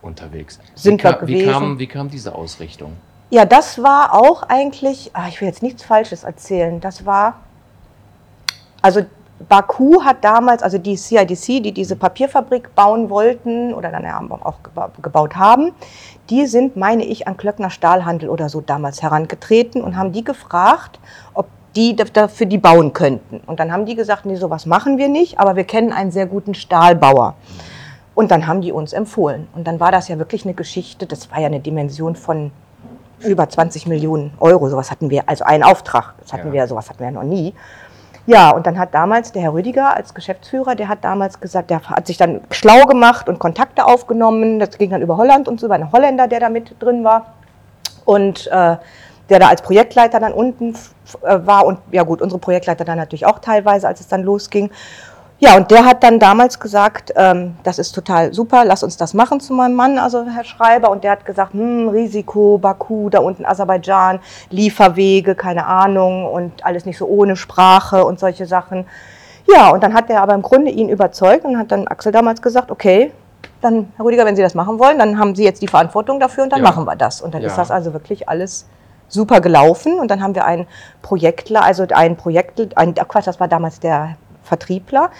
[0.00, 0.58] unterwegs.
[0.74, 1.52] Sind wie, wir ka- wie, gewesen.
[1.52, 2.94] kam, wie kam diese Ausrichtung?
[3.30, 7.40] Ja, das war auch eigentlich, ah, ich will jetzt nichts Falsches erzählen, das war,
[8.80, 9.02] also
[9.48, 14.56] Baku hat damals, also die CIDC, die diese Papierfabrik bauen wollten oder dann ja auch
[14.64, 15.72] geba- gebaut haben,
[16.28, 20.98] die sind, meine ich, an Klöckner Stahlhandel oder so damals herangetreten und haben die gefragt,
[21.34, 21.46] ob
[21.76, 23.40] die da- dafür die bauen könnten.
[23.46, 26.26] Und dann haben die gesagt, nee, sowas machen wir nicht, aber wir kennen einen sehr
[26.26, 27.34] guten Stahlbauer.
[28.16, 29.46] Und dann haben die uns empfohlen.
[29.54, 32.50] Und dann war das ja wirklich eine Geschichte, das war ja eine Dimension von
[33.20, 34.68] über 20 Millionen Euro.
[34.68, 36.52] Sowas hatten wir, also einen Auftrag, das hatten Ja.
[36.52, 37.54] wir, sowas hatten wir ja noch nie.
[38.28, 41.80] Ja, und dann hat damals der Herr Rüdiger als Geschäftsführer, der hat damals gesagt, der
[41.82, 44.58] hat sich dann schlau gemacht und Kontakte aufgenommen.
[44.58, 47.32] Das ging dann über Holland und so, über einen Holländer, der da mit drin war.
[48.04, 48.76] Und äh,
[49.30, 50.74] der da als Projektleiter dann unten
[51.22, 54.70] äh, war und ja gut, unsere Projektleiter dann natürlich auch teilweise, als es dann losging.
[55.40, 59.14] Ja, und der hat dann damals gesagt, ähm, das ist total super, lass uns das
[59.14, 60.90] machen zu meinem Mann, also Herr Schreiber.
[60.90, 64.18] Und der hat gesagt, hm, Risiko, Baku, da unten Aserbaidschan,
[64.50, 68.84] Lieferwege, keine Ahnung und alles nicht so ohne Sprache und solche Sachen.
[69.46, 72.42] Ja, und dann hat er aber im Grunde ihn überzeugt und hat dann Axel damals
[72.42, 73.12] gesagt, okay,
[73.60, 76.44] dann, Herr Rüdiger, wenn Sie das machen wollen, dann haben Sie jetzt die Verantwortung dafür
[76.44, 76.68] und dann ja.
[76.68, 77.22] machen wir das.
[77.22, 77.48] Und dann ja.
[77.48, 78.66] ist das also wirklich alles
[79.06, 79.98] super gelaufen.
[79.98, 80.66] Und dann haben wir einen
[81.00, 84.16] Projektler, also einen Projekt, ein, Quatsch, das war damals der
[84.48, 85.10] Vertriebler.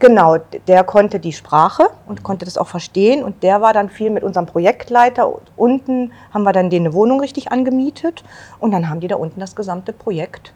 [0.00, 4.10] Genau, der konnte die Sprache und konnte das auch verstehen und der war dann viel
[4.10, 5.32] mit unserem Projektleiter.
[5.56, 8.24] Unten haben wir dann denen eine Wohnung richtig angemietet
[8.58, 10.52] und dann haben die da unten das gesamte Projekt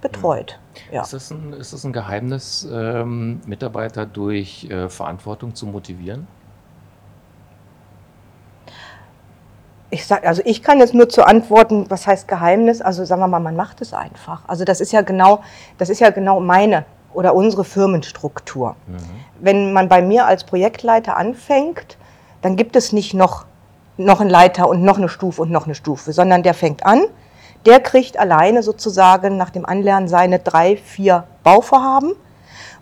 [0.00, 0.58] betreut.
[0.92, 1.02] Ja.
[1.02, 6.26] Ist, das ein, ist das ein Geheimnis, ähm, Mitarbeiter durch äh, Verantwortung zu motivieren?
[9.90, 12.80] Ich sag, also ich kann jetzt nur zu antworten, was heißt Geheimnis?
[12.80, 14.42] Also sagen wir mal, man macht es einfach.
[14.46, 15.42] Also das ist ja genau,
[15.78, 16.84] das ist ja genau meine
[17.16, 18.76] oder unsere Firmenstruktur.
[18.86, 18.96] Mhm.
[19.40, 21.96] Wenn man bei mir als Projektleiter anfängt,
[22.42, 23.46] dann gibt es nicht noch,
[23.96, 27.04] noch einen Leiter und noch eine Stufe und noch eine Stufe, sondern der fängt an,
[27.64, 32.12] der kriegt alleine sozusagen nach dem Anlernen seine drei, vier Bauvorhaben.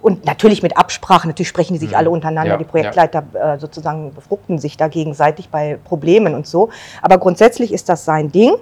[0.03, 1.97] Und natürlich mit Absprache, natürlich sprechen die sich mhm.
[1.97, 3.55] alle untereinander, ja, die Projektleiter ja.
[3.55, 6.68] äh, sozusagen befruchten sich da gegenseitig bei Problemen und so.
[7.01, 8.53] Aber grundsätzlich ist das sein Ding.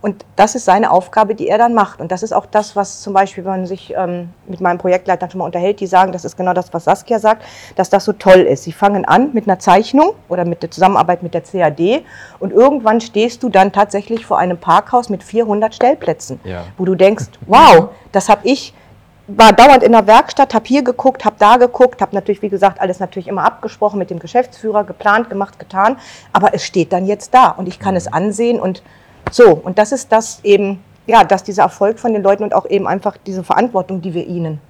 [0.00, 2.00] Und das ist seine Aufgabe, die er dann macht.
[2.00, 5.28] Und das ist auch das, was zum Beispiel, wenn man sich ähm, mit meinem Projektleiter
[5.28, 8.12] schon mal unterhält, die sagen, das ist genau das, was Saskia sagt, dass das so
[8.12, 8.62] toll ist.
[8.62, 12.04] Sie fangen an mit einer Zeichnung oder mit der Zusammenarbeit mit der CAD
[12.38, 16.62] und irgendwann stehst du dann tatsächlich vor einem Parkhaus mit 400 Stellplätzen, ja.
[16.76, 18.74] wo du denkst, wow, das habe ich
[19.28, 22.80] war dauernd in der Werkstatt, habe hier geguckt, habe da geguckt, habe natürlich, wie gesagt,
[22.80, 25.98] alles natürlich immer abgesprochen mit dem Geschäftsführer, geplant, gemacht, getan.
[26.32, 28.82] Aber es steht dann jetzt da und ich kann es ansehen und
[29.30, 32.66] so, und das ist das eben, ja, dass dieser Erfolg von den Leuten und auch
[32.66, 34.60] eben einfach diese Verantwortung, die wir ihnen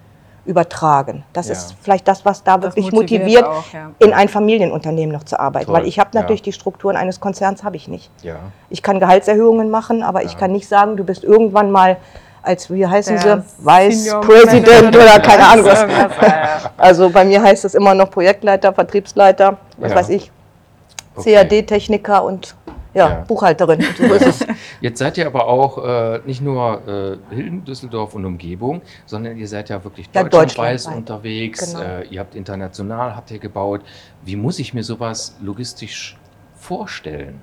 [0.49, 1.25] übertragen.
[1.35, 1.53] Das ja.
[1.53, 3.90] ist vielleicht das, was da das wirklich motiviert, motiviert auch, ja.
[3.99, 5.66] in ein Familienunternehmen noch zu arbeiten.
[5.66, 5.75] Toll.
[5.75, 6.44] Weil ich habe natürlich ja.
[6.44, 8.11] die Strukturen eines Konzerns habe ich nicht.
[8.71, 11.99] Ich kann Gehaltserhöhungen machen, aber ich kann nicht sagen, du bist irgendwann mal
[12.42, 15.85] als, wie heißen Der sie, Vice President oder keine Ahnung was.
[16.79, 20.31] Also bei mir heißt es immer noch Projektleiter, Vertriebsleiter, was weiß ich,
[21.16, 21.35] okay.
[21.35, 22.55] CAD-Techniker und
[22.98, 23.24] ja, ja.
[23.26, 23.84] Buchhalterin.
[24.80, 26.82] Jetzt seid ihr aber auch äh, nicht nur
[27.30, 31.72] äh, Hilden, Düsseldorf und Umgebung, sondern ihr seid ja wirklich ja, deutschlandweit unterwegs.
[31.72, 31.84] Genau.
[31.84, 33.82] Äh, ihr habt international, habt ihr gebaut.
[34.24, 36.16] Wie muss ich mir sowas logistisch
[36.54, 37.40] vorstellen?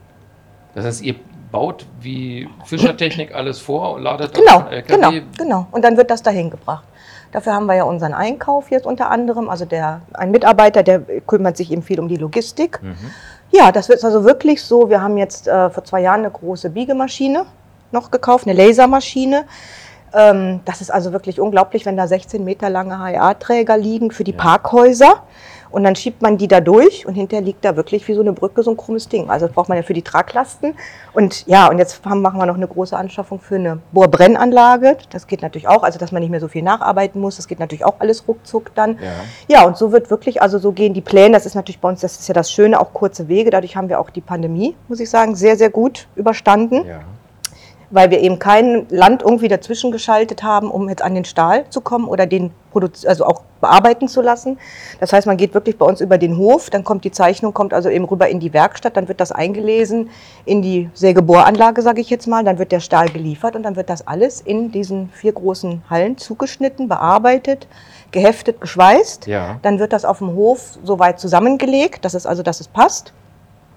[0.73, 1.15] Das heißt, ihr
[1.51, 5.21] baut wie Fischertechnik alles vor und ladet genau, auf LKW.
[5.21, 5.67] Genau, genau.
[5.71, 6.83] Und dann wird das dahin gebracht.
[7.31, 9.49] Dafür haben wir ja unseren Einkauf jetzt unter anderem.
[9.49, 12.81] Also der, ein Mitarbeiter, der kümmert sich eben viel um die Logistik.
[12.81, 12.95] Mhm.
[13.57, 14.89] Ja, das wird also wirklich so.
[14.89, 17.45] Wir haben jetzt äh, vor zwei Jahren eine große Biegemaschine
[17.93, 19.45] noch gekauft, eine Lasermaschine.
[20.13, 24.33] Ähm, das ist also wirklich unglaublich, wenn da 16 Meter lange HA-Träger liegen für die
[24.33, 24.37] ja.
[24.37, 25.23] Parkhäuser.
[25.75, 28.31] Und dann schiebt man die da durch und hinterher liegt da wirklich wie so eine
[28.31, 29.29] Brücke so ein krummes Ding.
[29.29, 30.73] Also das braucht man ja für die Traglasten.
[31.11, 34.95] Und ja, und jetzt haben, machen wir noch eine große Anschaffung für eine Bohrbrennanlage.
[35.09, 37.35] Das geht natürlich auch, also dass man nicht mehr so viel nacharbeiten muss.
[37.35, 38.97] Das geht natürlich auch alles ruckzuck dann.
[39.01, 39.11] Ja,
[39.49, 41.33] ja und so wird wirklich, also so gehen die Pläne.
[41.33, 43.49] Das ist natürlich bei uns, das ist ja das Schöne, auch kurze Wege.
[43.49, 46.85] Dadurch haben wir auch die Pandemie, muss ich sagen, sehr, sehr gut überstanden.
[46.85, 47.01] Ja
[47.95, 51.79] weil wir eben kein Land irgendwie dazwischen geschaltet haben, um jetzt an den Stahl zu
[51.79, 52.51] kommen oder den
[53.05, 54.57] also auch bearbeiten zu lassen.
[54.99, 57.73] Das heißt, man geht wirklich bei uns über den Hof, dann kommt die Zeichnung, kommt
[57.73, 60.09] also eben rüber in die Werkstatt, dann wird das eingelesen
[60.43, 63.89] in die Sägebohranlage, sage ich jetzt mal, dann wird der Stahl geliefert und dann wird
[63.89, 67.69] das alles in diesen vier großen Hallen zugeschnitten, bearbeitet,
[68.11, 69.27] geheftet, geschweißt.
[69.27, 69.57] Ja.
[69.61, 73.13] Dann wird das auf dem Hof so weit zusammengelegt, dass es also, dass es passt.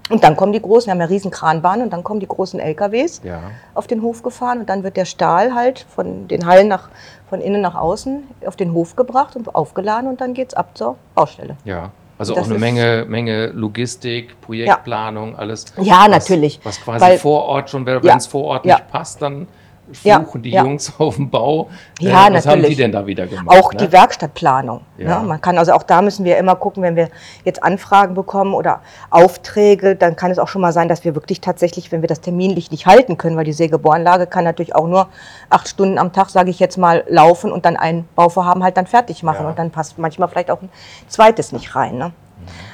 [0.09, 2.59] Und dann kommen die großen, wir haben ja riesen Kranbahnen und dann kommen die großen
[2.59, 3.39] LKWs ja.
[3.75, 6.89] auf den Hof gefahren und dann wird der Stahl halt von den Hallen nach,
[7.29, 10.71] von innen nach außen auf den Hof gebracht und aufgeladen und dann geht es ab
[10.75, 11.57] zur Baustelle.
[11.63, 11.91] Ja.
[12.17, 15.37] Also auch eine Menge, Menge Logistik, Projektplanung, ja.
[15.37, 15.65] alles.
[15.77, 16.59] Ja, was, natürlich.
[16.63, 19.47] Was quasi Weil, vor Ort schon, wenn es vor Ort nicht passt, dann
[19.93, 20.63] fluchen die ja.
[20.63, 21.69] Jungs auf dem Bau.
[21.99, 22.47] Ja, äh, was natürlich.
[22.47, 23.57] haben die denn da wieder gemacht?
[23.57, 23.79] Auch ne?
[23.79, 24.81] die Werkstattplanung.
[24.97, 25.19] Ja.
[25.19, 25.27] Ne?
[25.27, 27.09] Man kann also auch da müssen wir immer gucken, wenn wir
[27.45, 31.41] jetzt Anfragen bekommen oder Aufträge, dann kann es auch schon mal sein, dass wir wirklich
[31.41, 35.07] tatsächlich, wenn wir das terminlich nicht halten können, weil die Sägebohranlage kann natürlich auch nur
[35.49, 38.87] acht Stunden am Tag, sage ich jetzt mal, laufen und dann ein Bauvorhaben halt dann
[38.87, 39.49] fertig machen ja.
[39.49, 40.69] und dann passt manchmal vielleicht auch ein
[41.07, 41.97] zweites nicht rein.
[41.97, 42.11] Ne?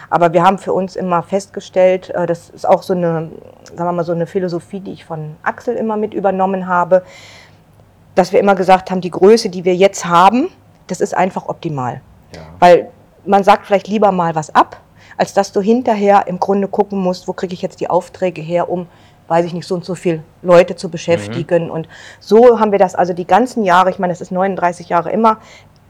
[0.10, 3.32] Aber wir haben für uns immer festgestellt, äh, das ist auch so eine,
[3.64, 7.04] sagen wir mal, so eine Philosophie, die ich von Axel immer mit übernommen habe,
[8.16, 10.50] dass wir immer gesagt haben, die Größe, die wir jetzt haben,
[10.88, 12.02] das ist einfach optimal.
[12.34, 12.42] Ja.
[12.60, 12.90] Weil
[13.26, 14.78] man sagt vielleicht lieber mal was ab,
[15.18, 18.70] als dass du hinterher im Grunde gucken musst, wo kriege ich jetzt die Aufträge her,
[18.70, 18.88] um,
[19.28, 21.70] weiß ich nicht, so und so viele Leute zu beschäftigen.
[21.72, 21.88] Und
[22.20, 25.40] so haben wir das also die ganzen Jahre, ich meine, das ist 39 Jahre immer,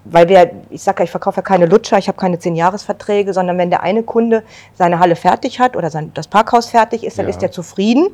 [0.06, 3.58] weil wir, ich sage ja, ich verkaufe ja keine Lutscher, ich habe keine 10-Jahres-Verträge, sondern
[3.58, 4.44] wenn der eine Kunde
[4.76, 7.32] seine Halle fertig hat oder sein, das Parkhaus fertig ist, dann Ja.
[7.32, 8.08] ist er zufrieden.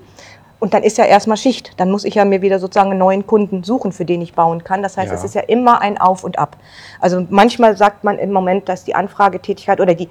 [0.60, 1.74] Und dann ist ja erstmal Schicht.
[1.78, 4.64] Dann muss ich ja mir wieder sozusagen einen neuen Kunden suchen, für den ich bauen
[4.64, 4.84] kann.
[4.84, 5.18] Das heißt, Ja.
[5.18, 6.56] es ist ja immer ein Auf und Ab.
[7.00, 10.08] Also manchmal sagt man im Moment, dass die Anfragetätigkeit oder die,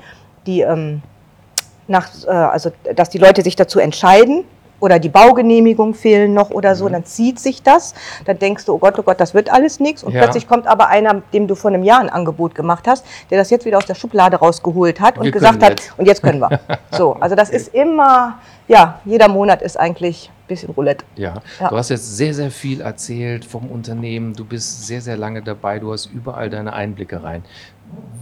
[0.46, 1.02] die ähm,
[1.86, 4.44] nach, äh, also dass die Leute sich dazu entscheiden
[4.80, 6.74] oder die Baugenehmigung fehlen noch oder Mhm.
[6.74, 7.94] so, dann zieht sich das.
[8.24, 10.02] Dann denkst du, oh Gott, oh Gott, das wird alles nichts.
[10.02, 10.22] Und Ja.
[10.22, 13.50] plötzlich kommt aber einer, dem du vor einem Jahr ein Angebot gemacht hast, der das
[13.50, 15.92] jetzt wieder aus der Schublade rausgeholt hat und Wir gesagt hat, jetzt.
[15.98, 16.58] und jetzt können wir.
[16.92, 18.38] So, also das ist immer,
[18.68, 21.04] ja, jeder Monat ist eigentlich ein bisschen Roulette.
[21.16, 21.34] Ja.
[21.60, 21.68] Ja.
[21.68, 24.32] du hast jetzt sehr, sehr viel erzählt vom Unternehmen.
[24.34, 25.78] Du bist sehr, sehr lange dabei.
[25.78, 27.44] Du hast überall deine Einblicke rein.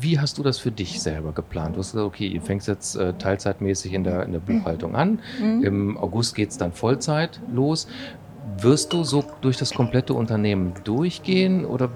[0.01, 1.75] Wie hast du das für dich selber geplant?
[1.75, 5.19] Du hast gesagt, okay, ihr fängst jetzt äh, teilzeitmäßig in der, in der Buchhaltung an.
[5.63, 7.89] Im August geht es dann Vollzeit los.
[8.57, 11.89] Wirst du so durch das komplette Unternehmen durchgehen oder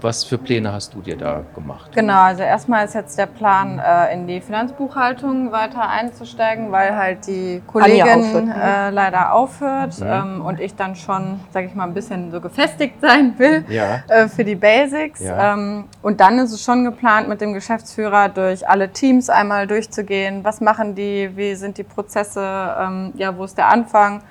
[0.00, 1.90] was für Pläne hast du dir da gemacht?
[1.94, 7.26] Genau, also erstmal ist jetzt der Plan, äh, in die Finanzbuchhaltung weiter einzusteigen, weil halt
[7.26, 8.54] die Kollegin aufhört, ne?
[8.62, 10.06] äh, leider aufhört Mhm.
[10.06, 14.02] ähm, und ich dann schon, sage ich mal, ein bisschen so gefestigt sein will Ja.
[14.08, 15.20] äh, für die Basics.
[15.20, 15.54] Ja.
[15.54, 20.44] Ähm, und dann ist es schon geplant, mit dem Geschäftsführer durch alle Teams einmal durchzugehen.
[20.44, 21.30] Was machen die?
[21.36, 22.40] Wie sind die Prozesse?
[22.80, 24.22] Ähm, ja, wo ist der Anfang?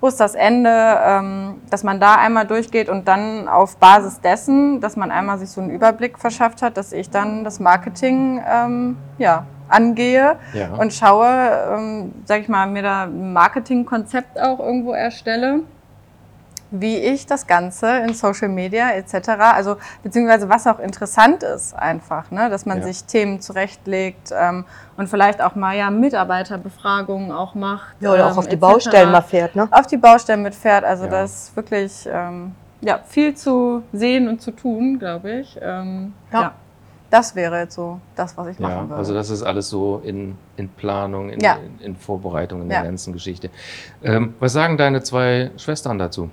[0.00, 0.70] Wo ist das Ende?
[1.04, 5.50] Ähm, dass man da einmal durchgeht und dann auf Basis dessen, dass man einmal sich
[5.50, 10.74] so einen Überblick verschafft hat, dass ich dann das Marketing ähm, ja, angehe Ja.
[10.78, 11.26] und schaue,
[11.76, 15.60] ähm, sag ich mal, mir da ein Marketingkonzept auch irgendwo erstelle
[16.70, 22.30] wie ich das Ganze in Social Media etc., also beziehungsweise was auch interessant ist einfach,
[22.30, 22.48] ne?
[22.50, 22.84] dass man Ja.
[22.84, 24.64] sich Themen zurechtlegt ähm,
[24.96, 27.96] und vielleicht auch mal ja Mitarbeiterbefragungen auch macht.
[28.00, 28.60] Ja, oder ähm, auch auf die etc.
[28.60, 29.68] Baustellen mal fährt, ne?
[29.70, 31.10] Auf die Baustellen mitfährt, also Ja.
[31.10, 35.58] das ist wirklich ähm, ja, viel zu sehen und zu tun, glaube ich.
[35.60, 36.40] Ähm, Ja.
[36.42, 36.52] ja.
[37.10, 38.94] Das wäre jetzt so das, was ich Ja, machen würde.
[39.00, 41.56] also das ist alles so in, in Planung, in, Ja.
[41.56, 42.82] in, in Vorbereitung, in Ja.
[42.82, 43.50] der ganzen Geschichte.
[44.04, 46.30] Ähm, was sagen deine zwei Schwestern dazu?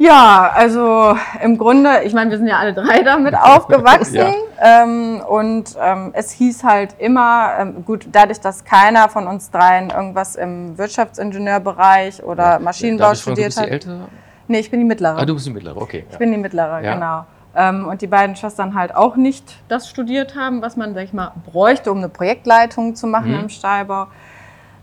[0.00, 4.14] Ja, also im Grunde, ich meine, wir sind ja alle drei damit aufgewachsen.
[4.14, 4.32] Ja.
[4.82, 9.90] ähm, und ähm, es hieß halt immer, ähm, gut, dadurch, dass keiner von uns dreien
[9.90, 13.70] irgendwas im Wirtschaftsingenieurbereich oder Maschinenbau Darf ich fragen, studiert du hat.
[13.70, 14.08] bist die ältere?
[14.46, 15.18] Nee, ich bin die mittlere.
[15.18, 16.06] Ah, du bist die mittlere, okay.
[16.10, 16.94] Ich bin die mittlere, Ja.
[16.94, 17.24] genau.
[17.56, 21.12] Ähm, und die beiden Schwestern halt auch nicht das studiert haben, was man, sag ich
[21.12, 23.40] mal, bräuchte, um eine Projektleitung zu machen Mhm.
[23.40, 24.06] im Stahlbau.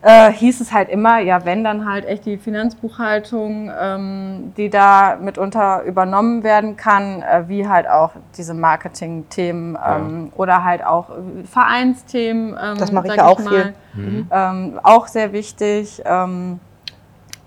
[0.07, 5.17] Äh, hieß es halt immer, ja, wenn dann halt echt die Finanzbuchhaltung, ähm, die da
[5.19, 11.43] mitunter übernommen werden kann, äh, wie halt auch diese Marketing-Themen ähm, oder halt auch äh,
[11.45, 12.49] Vereinsthemen.
[12.49, 14.03] Ähm, Das mache ich ja auch mal, viel.
[14.05, 14.27] Mhm.
[14.31, 16.03] Ähm, auch sehr wichtig.
[16.05, 16.59] Ähm,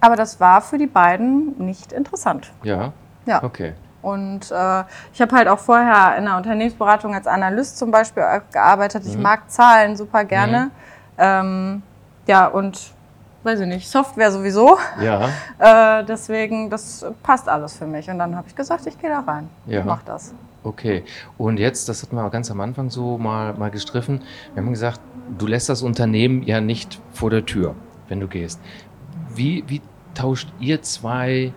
[0.01, 2.51] aber das war für die beiden nicht interessant.
[2.65, 2.93] Ja,
[3.25, 3.41] Ja.
[3.45, 3.75] okay.
[4.03, 8.41] Und äh, ich habe halt auch vorher in der Unternehmensberatung als Analyst zum Beispiel äh,
[8.53, 9.05] gearbeitet.
[9.07, 9.23] Ich Mhm.
[9.23, 10.71] mag Zahlen super gerne.
[11.19, 11.83] Ähm,
[12.29, 12.79] ja, und
[13.43, 14.79] weiß ich nicht, Software sowieso.
[15.03, 18.09] Ja, Äh, deswegen, das passt alles für mich.
[18.11, 19.49] Und dann habe ich gesagt, ich gehe da rein.
[19.67, 19.81] Ja.
[19.81, 20.33] Ich mach das.
[20.63, 21.03] okay.
[21.39, 24.23] Und jetzt, das hatten wir ganz am Anfang so mal, mal gestriffen,
[24.55, 25.01] wir haben gesagt,
[25.39, 27.75] du lässt das Unternehmen ja nicht vor der Tür,
[28.09, 28.61] wenn du gehst.
[29.35, 29.81] Wie, wie
[30.15, 31.53] tauscht ihr zwei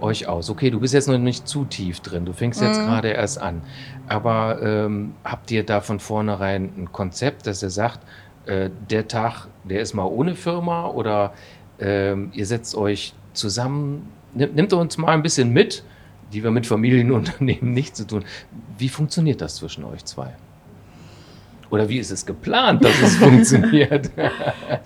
[0.00, 0.48] euch aus?
[0.50, 2.86] Okay, du bist jetzt noch nicht zu tief drin, du fängst jetzt Mhm.
[2.86, 3.62] gerade erst an.
[4.08, 8.00] Aber ähm, habt ihr da von vornherein ein Konzept, dass ihr sagt,
[8.48, 11.32] äh, der Tag, der ist mal ohne Firma oder
[11.78, 15.84] ähm, ihr setzt euch zusammen, nimmt, nimmt uns mal ein bisschen mit,
[16.32, 18.24] die wir mit Familienunternehmen nicht zu tun.
[18.76, 20.34] Wie funktioniert das zwischen euch zwei?
[21.70, 24.10] Oder wie ist es geplant, dass es funktioniert?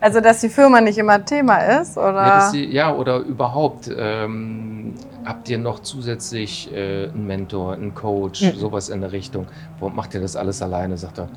[0.01, 2.27] Also, dass die Firma nicht immer Thema ist, oder?
[2.27, 4.95] Ja, die, ja, oder überhaupt, ähm,
[5.25, 8.57] habt ihr noch zusätzlich äh, einen Mentor, einen Coach, Mhm.
[8.59, 9.47] sowas in der Richtung?
[9.79, 10.97] Warum macht ihr das alles alleine?
[10.99, 11.29] Sagt er,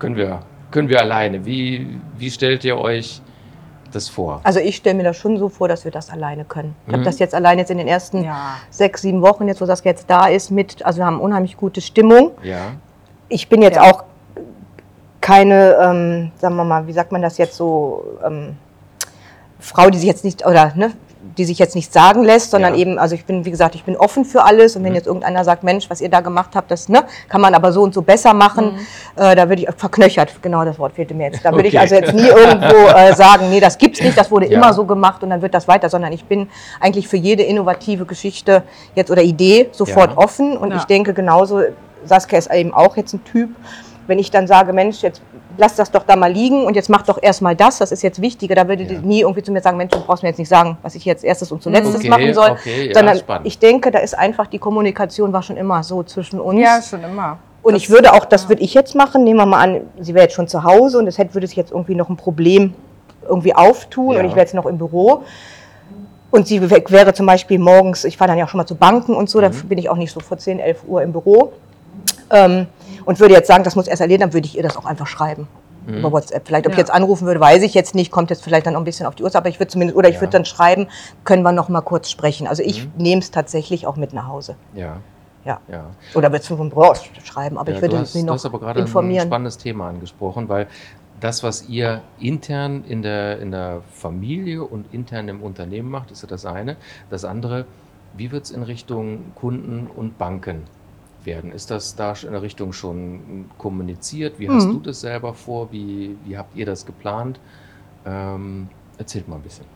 [0.00, 1.44] können wir, können wir alleine.
[1.44, 3.20] Wie, wie stellt ihr euch
[3.92, 4.40] das vor?
[4.44, 6.74] Also ich stelle mir das schon so vor, dass wir das alleine können.
[6.82, 6.92] Ich Mhm.
[6.94, 8.56] habe das jetzt allein jetzt in den ersten ja.
[8.70, 11.80] sechs, sieben Wochen, jetzt wo das jetzt da ist, mit, also wir haben unheimlich gute
[11.80, 12.32] Stimmung.
[12.42, 12.72] Ja,
[13.28, 13.82] Ich bin jetzt Ja.
[13.82, 14.04] auch
[15.20, 18.56] keine, ähm, sagen wir mal, wie sagt man das jetzt so, ähm,
[19.58, 20.92] Frau, die sich jetzt nicht, oder ne,
[21.40, 22.80] die sich jetzt nicht sagen lässt, sondern Ja.
[22.80, 24.96] eben, also ich bin, wie gesagt, ich bin offen für alles und wenn Mhm.
[24.96, 27.80] jetzt irgendeiner sagt, Mensch, was ihr da gemacht habt, das ne, kann man aber so
[27.82, 28.78] und so besser machen,
[29.16, 31.80] äh, da würde ich, verknöchert, genau das Wort fehlte mir jetzt, da würde ich Okay.
[31.82, 34.52] also jetzt nie irgendwo äh, sagen, nee, das gibt's nicht, das wurde Ja.
[34.58, 38.04] immer so gemacht und dann wird das weiter, sondern ich bin eigentlich für jede innovative
[38.04, 40.18] Geschichte jetzt oder Idee sofort Ja.
[40.18, 41.62] offen und ich denke genauso,
[42.04, 43.56] Saskia ist eben auch jetzt ein Typ,
[44.10, 45.22] wenn ich dann sage, Mensch, jetzt
[45.56, 48.20] lass das doch da mal liegen und jetzt mach doch erstmal das, das ist jetzt
[48.20, 48.88] wichtiger, da würde Ja.
[48.90, 51.04] die nie irgendwie zu mir sagen, Mensch, du brauchst mir jetzt nicht sagen, was ich
[51.06, 53.46] jetzt erstes und zuletztes Okay, machen soll, okay, ja, sondern spannend.
[53.46, 56.60] ich denke, da ist einfach, die Kommunikation war schon immer so zwischen uns.
[56.60, 57.38] Ja, schon immer.
[57.62, 60.12] Und Das- ich würde auch, das würde ich jetzt machen, nehmen wir mal an, sie
[60.14, 62.74] wäre jetzt schon zu Hause und es hätte, würde sich jetzt irgendwie noch ein Problem
[63.28, 64.20] irgendwie auftun Ja.
[64.20, 65.22] und ich wäre jetzt noch im Büro.
[66.32, 68.76] Und sie wär- wäre zum Beispiel morgens, ich fahre dann ja auch schon mal zu
[68.76, 69.42] Banken und so, Mhm.
[69.42, 71.52] da bin ich auch nicht so vor 10, 11 Uhr im Büro.
[72.30, 72.66] Ähm,
[73.04, 75.06] und würde jetzt sagen, das muss erst erledigen, dann würde ich ihr das auch einfach
[75.06, 75.48] schreiben.
[75.86, 75.94] Mhm.
[75.98, 76.46] Über WhatsApp.
[76.46, 76.82] Vielleicht, ob ich Ja.
[76.82, 79.14] jetzt anrufen würde, weiß ich jetzt nicht, kommt jetzt vielleicht dann noch ein bisschen auf
[79.14, 80.20] die Uhrzeit, aber ich würde zumindest, oder ich Ja.
[80.20, 80.88] würde dann schreiben,
[81.24, 82.46] können wir noch mal kurz sprechen.
[82.46, 82.92] Also ich Mhm.
[82.98, 84.56] nehme es tatsächlich auch mit nach Hause.
[84.74, 84.96] Ja,
[85.46, 85.58] Ja.
[85.68, 85.84] ja.
[86.14, 88.44] Oder würde es vom aus schreiben, aber ja, ich würde du hast, du noch hast
[88.44, 89.26] aber gerade ein informieren.
[89.26, 90.66] spannendes Thema angesprochen, weil
[91.18, 96.22] das, was ihr intern in der, in der Familie und intern im Unternehmen macht, ist
[96.22, 96.76] ja das eine.
[97.08, 97.64] Das andere,
[98.16, 100.62] wie wird es in Richtung Kunden und Banken
[101.26, 101.52] werden?
[101.52, 104.38] Ist das da in der Richtung schon kommuniziert?
[104.38, 104.72] Wie hast Mhm.
[104.72, 105.70] du das selber vor?
[105.72, 107.38] Wie, wie habt ihr das geplant?
[108.06, 109.66] Ähm, erzählt mal ein bisschen.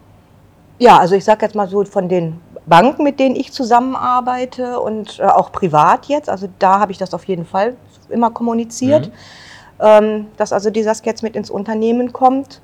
[0.79, 5.19] Ja, also ich sage jetzt mal so von den Banken, mit denen ich zusammenarbeite und
[5.21, 7.77] äh, auch privat jetzt, also da habe ich das auf jeden Fall
[8.09, 9.13] immer kommuniziert, Mhm.
[9.81, 12.61] ähm, dass also die Saskia jetzt mit ins Unternehmen kommt.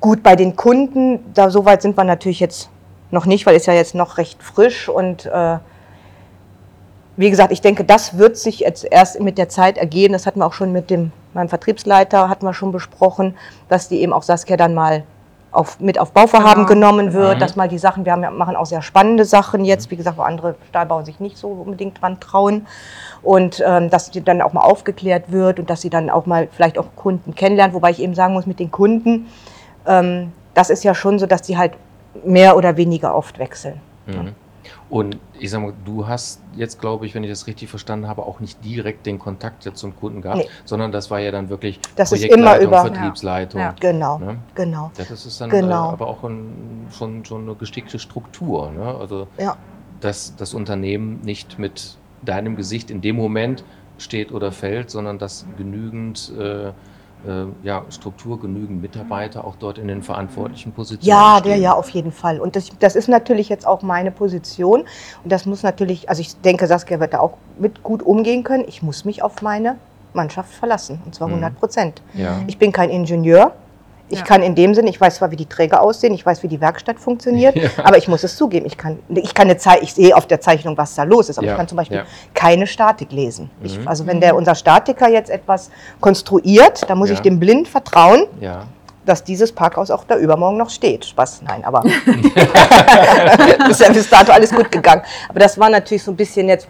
[0.00, 2.68] Gut, bei den Kunden, da so weit sind wir natürlich jetzt
[3.10, 5.58] noch nicht, weil es ja jetzt noch recht frisch und äh,
[7.16, 10.12] wie gesagt, ich denke, das wird sich jetzt erst mit der Zeit ergeben.
[10.14, 13.36] Das hatten wir auch schon mit dem, meinem Vertriebsleiter, hatten wir schon besprochen,
[13.68, 15.04] dass die eben auch Saskia dann mal
[15.52, 16.90] auf, mit auf Bauvorhaben Genau.
[16.90, 17.40] genommen wird, Mhm.
[17.40, 20.22] dass mal die Sachen, wir haben, machen auch sehr spannende Sachen jetzt, wie gesagt, wo
[20.22, 22.66] andere Stahlbauer sich nicht so unbedingt dran trauen.
[23.22, 26.48] Und ähm, dass sie dann auch mal aufgeklärt wird und dass sie dann auch mal
[26.50, 29.28] vielleicht auch Kunden kennenlernt, wobei ich eben sagen muss, mit den Kunden,
[29.86, 31.74] ähm, das ist ja schon so, dass die halt
[32.24, 33.80] mehr oder weniger oft wechseln.
[34.06, 34.34] Mhm.
[34.94, 38.22] Und ich sag mal, du hast jetzt, glaube ich, wenn ich das richtig verstanden habe,
[38.22, 40.48] auch nicht direkt den Kontakt jetzt zum Kunden gehabt, Nee.
[40.64, 43.60] sondern das war ja dann wirklich Das ist immer Projektleitung, über- Vertriebsleitung.
[43.60, 43.74] Ja.
[43.80, 44.36] Genau, Ne?
[44.54, 44.92] genau.
[44.96, 45.88] Ja, das ist dann Genau.
[45.90, 48.70] äh, aber auch ein, schon, schon eine gestickte Struktur.
[48.70, 48.84] Ne?
[48.84, 49.56] Also, Ja.
[50.00, 53.64] dass das Unternehmen nicht mit deinem Gesicht in dem Moment
[53.98, 56.70] steht oder fällt, sondern dass genügend äh,
[57.62, 61.48] ja, Struktur, genügend Mitarbeiter auch dort in den verantwortlichen Positionen Ja, stehen.
[61.50, 62.40] der ja, auf jeden Fall.
[62.40, 64.80] Und das, das ist natürlich jetzt auch meine Position.
[65.22, 68.64] Und das muss natürlich, also ich denke, Saskia wird da auch mit gut umgehen können.
[68.68, 69.76] Ich muss mich auf meine
[70.12, 71.00] Mannschaft verlassen.
[71.04, 71.34] Und zwar Mhm.
[71.34, 72.02] 100 Prozent.
[72.14, 72.40] Ja.
[72.46, 73.52] Ich bin kein Ingenieur.
[74.10, 74.24] Ich Ja.
[74.24, 76.60] kann in dem Sinn, ich weiß zwar, wie die Träger aussehen, ich weiß, wie die
[76.60, 77.70] Werkstatt funktioniert, Ja.
[77.82, 80.40] aber ich muss es zugeben, ich kann, ich kann eine Zei ich sehe auf der
[80.42, 83.50] Zeichnung, was da los ist, aber Ja, ich kann zum Beispiel keine Statik lesen.
[83.62, 83.88] Ich, Mhm.
[83.88, 88.26] also wenn der, unser Statiker jetzt etwas konstruiert, dann muss ich dem blind vertrauen,
[89.06, 91.04] dass dieses Parkhaus auch da übermorgen noch steht.
[91.06, 91.82] Spaß, nein, aber
[93.70, 95.02] ist ja bis dato alles gut gegangen.
[95.28, 96.68] Aber das war natürlich so ein bisschen jetzt,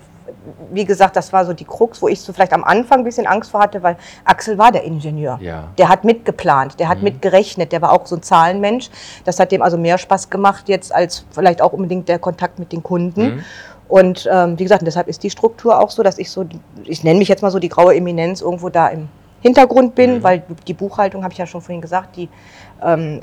[0.73, 3.27] wie gesagt, das war so die Krux, wo ich so vielleicht am Anfang ein bisschen
[3.27, 5.39] Angst vor hatte, weil Axel war der Ingenieur.
[5.41, 5.69] Ja.
[5.79, 8.91] Der hat mitgeplant, der hat mitgerechnet, der war auch so ein Zahlenmensch.
[9.25, 12.73] Das hat dem also mehr Spaß gemacht jetzt als vielleicht auch unbedingt der Kontakt mit
[12.73, 13.37] den Kunden.
[13.37, 13.45] Mhm.
[13.89, 16.47] Und ähm, wie gesagt, deshalb ist die Struktur auch so, dass ich so,
[16.85, 19.09] ich nenne mich jetzt mal so die graue Eminenz irgendwo da im
[19.41, 20.23] Hintergrund bin, Mhm.
[20.23, 22.29] weil die Buchhaltung, habe ich ja schon vorhin gesagt, die,
[22.83, 23.21] ähm,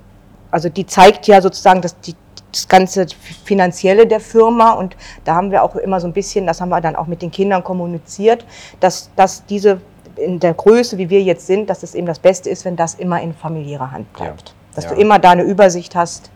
[0.52, 2.16] also die zeigt ja sozusagen dass die,
[2.52, 3.06] das ganze
[3.46, 6.82] Finanzielle der Firma und da haben wir auch immer so ein bisschen, das haben wir
[6.82, 8.46] dann auch mit den Kindern kommuniziert,
[8.80, 9.82] dass, dass diese
[10.18, 12.96] in der Größe, wie wir jetzt sind, dass es eben das Beste ist, wenn das
[12.96, 14.54] immer in familiärer Hand bleibt.
[14.76, 14.94] Dass Ja.
[14.94, 16.30] du immer da eine Übersicht hast,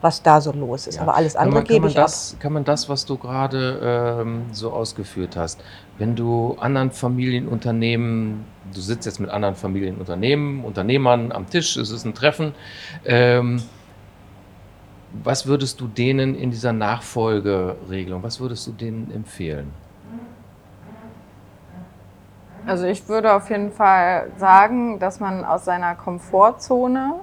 [0.00, 0.96] was da so los ist.
[0.96, 1.02] Ja.
[1.02, 2.04] Aber alles andere gebe ich ab.
[2.04, 5.62] das, Kann man das, was du gerade ähm, so ausgeführt hast,
[5.98, 12.04] wenn du anderen Familienunternehmen, du sitzt jetzt mit anderen Familienunternehmen, Unternehmern am Tisch, es ist
[12.04, 12.54] ein Treffen,
[13.06, 13.62] ähm,
[15.22, 19.72] was würdest du denen in dieser Nachfolgeregelung, was würdest du denen empfehlen?
[22.66, 27.14] Also ich würde auf jeden Fall sagen, dass man aus seiner Komfortzone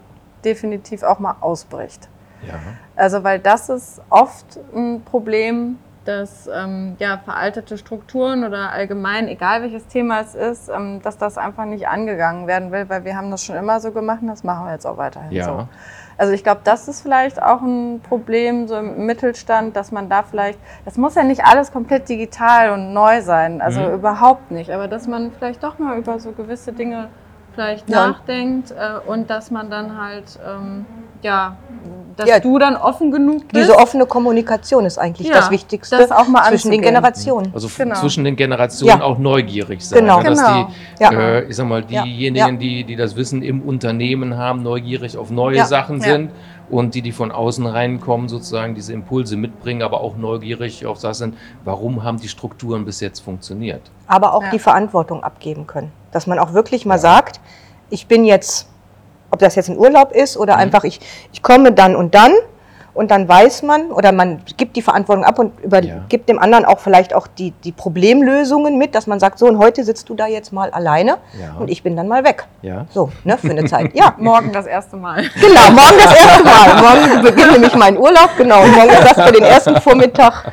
[0.45, 2.07] definitiv auch mal ausbricht.
[2.47, 2.53] Ja.
[2.95, 9.61] Also weil das ist oft ein Problem, dass ähm, ja, veraltete Strukturen oder allgemein, egal
[9.61, 13.29] welches Thema es ist, ähm, dass das einfach nicht angegangen werden will, weil wir haben
[13.29, 15.45] das schon immer so gemacht und das machen wir jetzt auch weiterhin Ja.
[15.45, 15.67] so.
[16.21, 20.21] Also ich glaube, das ist vielleicht auch ein Problem so im Mittelstand, dass man da
[20.21, 23.95] vielleicht, das muss ja nicht alles komplett digital und neu sein, also Mhm.
[23.95, 27.07] überhaupt nicht, aber dass man vielleicht doch mal über so gewisse Dinge
[27.55, 28.09] vielleicht Ja.
[28.09, 30.85] nachdenkt äh, und dass man dann halt, ähm,
[31.23, 31.55] ja,
[32.17, 32.39] dass Ja.
[32.39, 33.55] du dann offen genug bist.
[33.55, 36.81] Diese offene Kommunikation ist eigentlich Ja, das Wichtigste das auch mal zwischen den anzugehen.
[36.83, 37.51] Generationen.
[37.53, 37.95] Also Genau.
[37.95, 39.03] zwischen den Generationen Ja.
[39.05, 39.99] auch neugierig sein.
[40.01, 40.19] Genau.
[40.19, 40.29] ne?
[40.29, 40.67] Dass Genau.
[40.99, 41.11] die, Ja.
[41.11, 42.51] äh, ich sag mal, diejenigen, Ja.
[42.51, 45.65] Die, die das Wissen im Unternehmen haben, neugierig auf neue Ja.
[45.65, 46.03] Sachen Ja.
[46.03, 46.31] sind
[46.69, 51.17] und die, die von außen reinkommen, sozusagen diese Impulse mitbringen, aber auch neugierig auf das
[51.17, 51.35] sind,
[51.65, 53.81] warum haben die Strukturen bis jetzt funktioniert.
[54.07, 54.49] aber auch Ja.
[54.51, 55.91] die Verantwortung abgeben können.
[56.11, 57.39] Dass man auch wirklich mal sagt,
[57.89, 58.67] ich bin jetzt,
[59.31, 60.61] ob das jetzt ein Urlaub ist oder Mhm.
[60.61, 60.99] einfach, ich,
[61.33, 62.33] ich komme dann und dann
[62.93, 66.03] und dann weiß man oder man gibt die Verantwortung ab und über, Ja.
[66.09, 69.57] gibt dem anderen auch vielleicht auch die, die Problemlösungen mit, dass man sagt, so und
[69.57, 71.55] heute sitzt du da jetzt mal alleine Ja.
[71.59, 72.45] und ich bin dann mal weg.
[72.61, 72.85] Ja.
[72.89, 73.95] So, ne, für eine Zeit.
[73.95, 75.23] Ja, Morgen das erste Mal.
[75.39, 76.81] Genau, morgen das erste Mal.
[77.11, 78.63] Morgen beginnt nämlich mein Urlaub, genau.
[78.63, 80.51] Und morgen ist das für den ersten Vormittag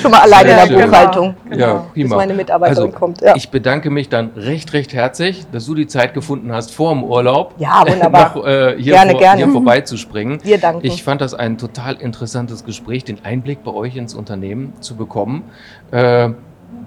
[0.00, 0.90] schon mal alleine in der schön.
[0.90, 1.34] Buchhaltung.
[1.48, 1.66] Genau.
[1.66, 2.16] Ja, Bis prima.
[2.16, 3.20] meine Mitarbeiterin also, kommt.
[3.20, 3.34] Ja.
[3.36, 7.02] Ich bedanke mich dann recht, recht herzlich, dass du die Zeit gefunden hast, vor dem
[7.04, 8.32] Urlaub Ja, wunderbar.
[8.36, 9.44] noch äh, hier, Gerne, vor, gerne.
[9.44, 10.38] hier vorbeizuspringen.
[10.44, 10.86] Wir danken.
[10.86, 15.44] Ich fand das ein total interessantes Gespräch, den Einblick bei euch ins Unternehmen zu bekommen.
[15.90, 16.30] Äh,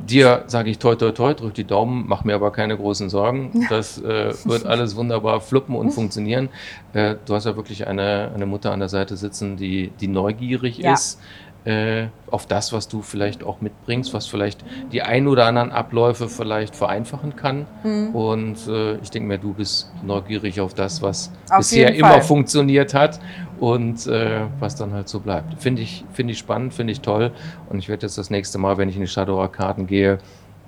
[0.08, 3.66] dir sage ich toi toi toi, drück die Daumen, mach mir aber keine großen Sorgen.
[3.70, 6.50] Das äh, wird alles wunderbar fluppen und funktionieren.
[6.94, 10.78] Äh, du hast ja wirklich eine, eine Mutter an der Seite sitzen, die, die neugierig
[10.78, 10.94] Ja.
[10.94, 11.20] ist
[11.66, 16.28] äh, auf das, was du vielleicht auch mitbringst, was vielleicht die ein oder anderen Abläufe
[16.28, 17.66] vielleicht vereinfachen kann.
[17.84, 18.16] Mhm.
[18.16, 22.94] Und äh, ich denke mir, du bist neugierig auf das, was Auf bisher immer funktioniert
[22.94, 23.20] hat
[23.60, 25.62] und äh, was dann halt so bleibt.
[25.62, 27.32] Finde ich, finde ich spannend, finde ich toll.
[27.70, 30.18] Und ich werde jetzt das nächste Mal, wenn ich in die Shadow Karten gehe,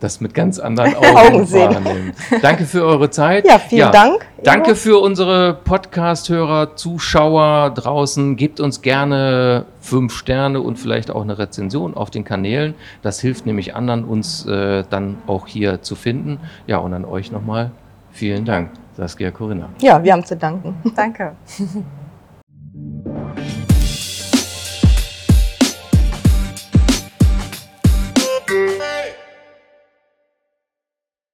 [0.05, 1.73] das mit ganz anderen Augen, Augen sehen.
[1.73, 2.13] wahrnehmen.
[2.41, 3.45] Danke für eure Zeit.
[3.45, 4.25] Ja, vielen Dank.
[4.43, 4.79] Danke Ingo.
[4.79, 8.35] für unsere Podcast-Hörer, Zuschauer draußen.
[8.35, 12.75] Gebt uns gerne fünf Sterne und vielleicht auch eine Rezension auf den Kanälen.
[13.01, 16.39] Das hilft nämlich anderen, uns äh, dann auch hier zu finden.
[16.67, 17.71] Ja, und an euch nochmal
[18.11, 19.69] vielen Dank, Saskia Corinna.
[19.81, 20.75] Ja, wir haben zu danken.
[20.95, 21.35] Danke.